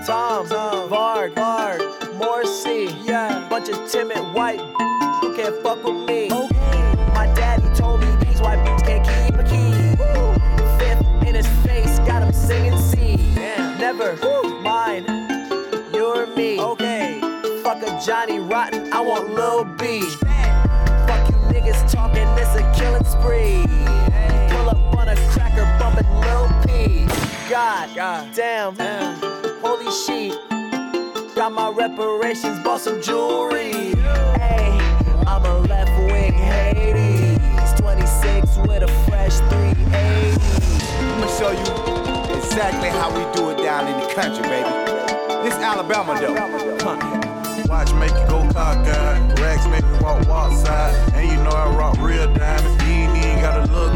[0.07, 4.61] Tom, Varg, Varg, Morrissey, yeah, bunch of timid white
[5.21, 6.31] who can't fuck with me.
[6.31, 6.95] Okay.
[7.13, 9.97] My daddy told me these white bitches can't keep a key.
[10.79, 13.17] Fifth in his face, got him singing C.
[13.81, 14.15] Never
[14.63, 15.09] mind,
[15.93, 16.61] you're me.
[16.61, 17.19] Okay,
[17.65, 20.03] fuck a Johnny Rotten, I want Lil B.
[21.09, 23.67] Fuck you niggas talking, this a killing spree.
[24.55, 27.07] Pull up on a cracker, bumping Lil P.
[27.51, 28.77] God, God damn,
[29.67, 30.35] holy sheet.
[31.35, 33.95] Got my reparations, bought some jewelry.
[34.39, 34.79] Hey,
[35.27, 37.73] I'm a left wing Hades.
[37.81, 40.39] 26 with a fresh 380.
[41.03, 44.71] I'm gonna show you exactly how we do it down in the country, baby.
[45.43, 46.35] This Alabama though.
[47.69, 49.39] Watch make you go cockeyed.
[49.41, 50.95] Rags make me walk walk side.
[51.15, 52.83] And you know I rock real diamonds.
[52.85, 53.96] You ain't even gotta look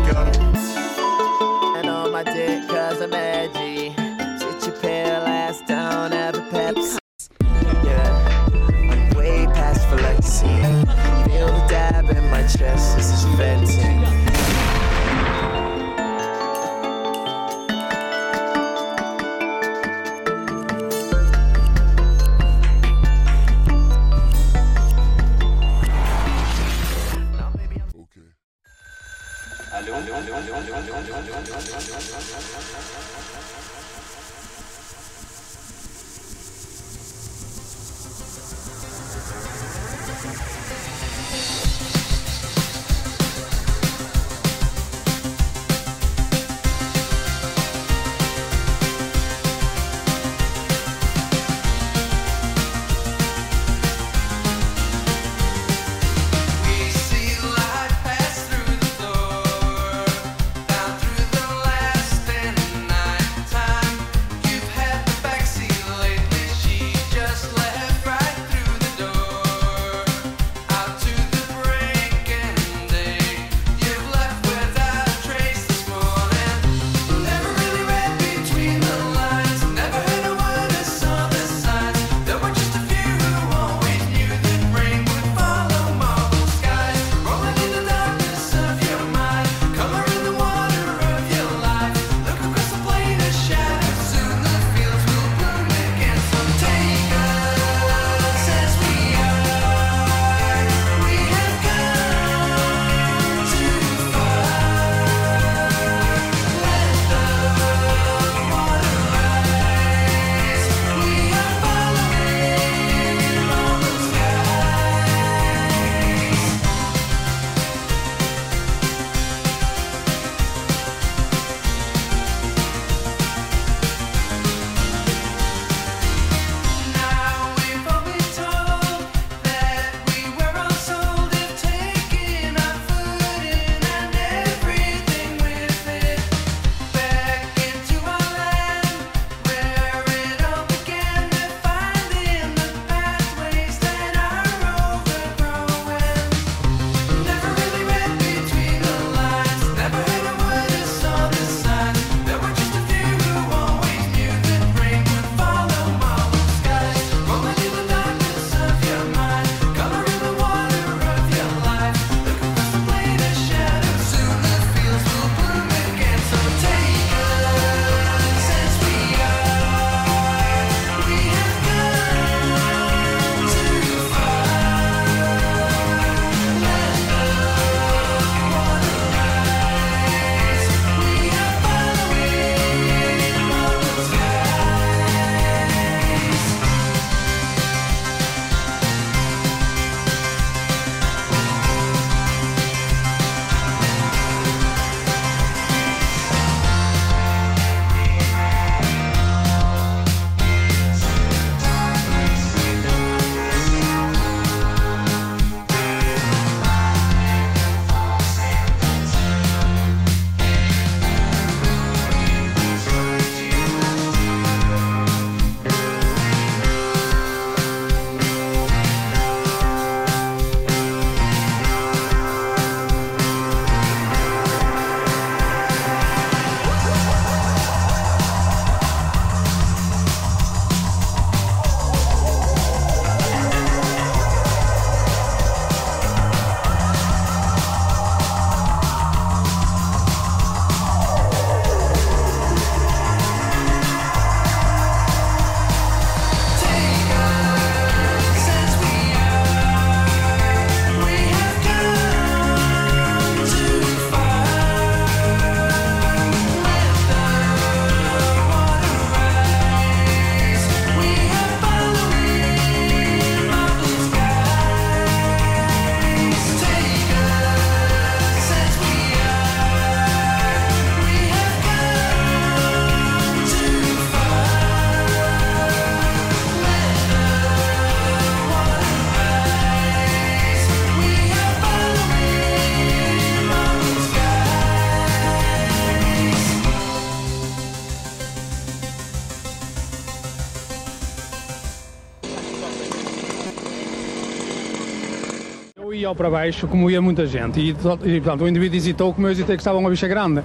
[296.10, 299.32] ao para baixo, como ia muita gente, e, e portanto, o indivíduo hesitou, como eu
[299.32, 300.42] hesitei que estava uma bicha grande.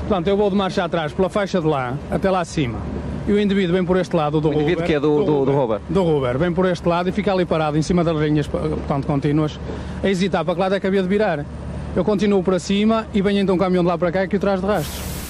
[0.00, 2.78] Portanto, eu vou de marcha atrás, pela faixa de lá, até lá acima.
[3.26, 5.44] E o indivíduo vem por este lado do O indivíduo Ruber, que é do, do,
[5.44, 8.46] do do Ruber, vem por este lado e fica ali parado em cima das linhas,
[8.46, 9.58] portanto, contínuas,
[10.02, 11.44] a hesitar para que lado é que havia de virar.
[11.94, 14.40] Eu continuo para cima e venho então um caminhão de lá para cá que o
[14.40, 15.21] traz de rastros.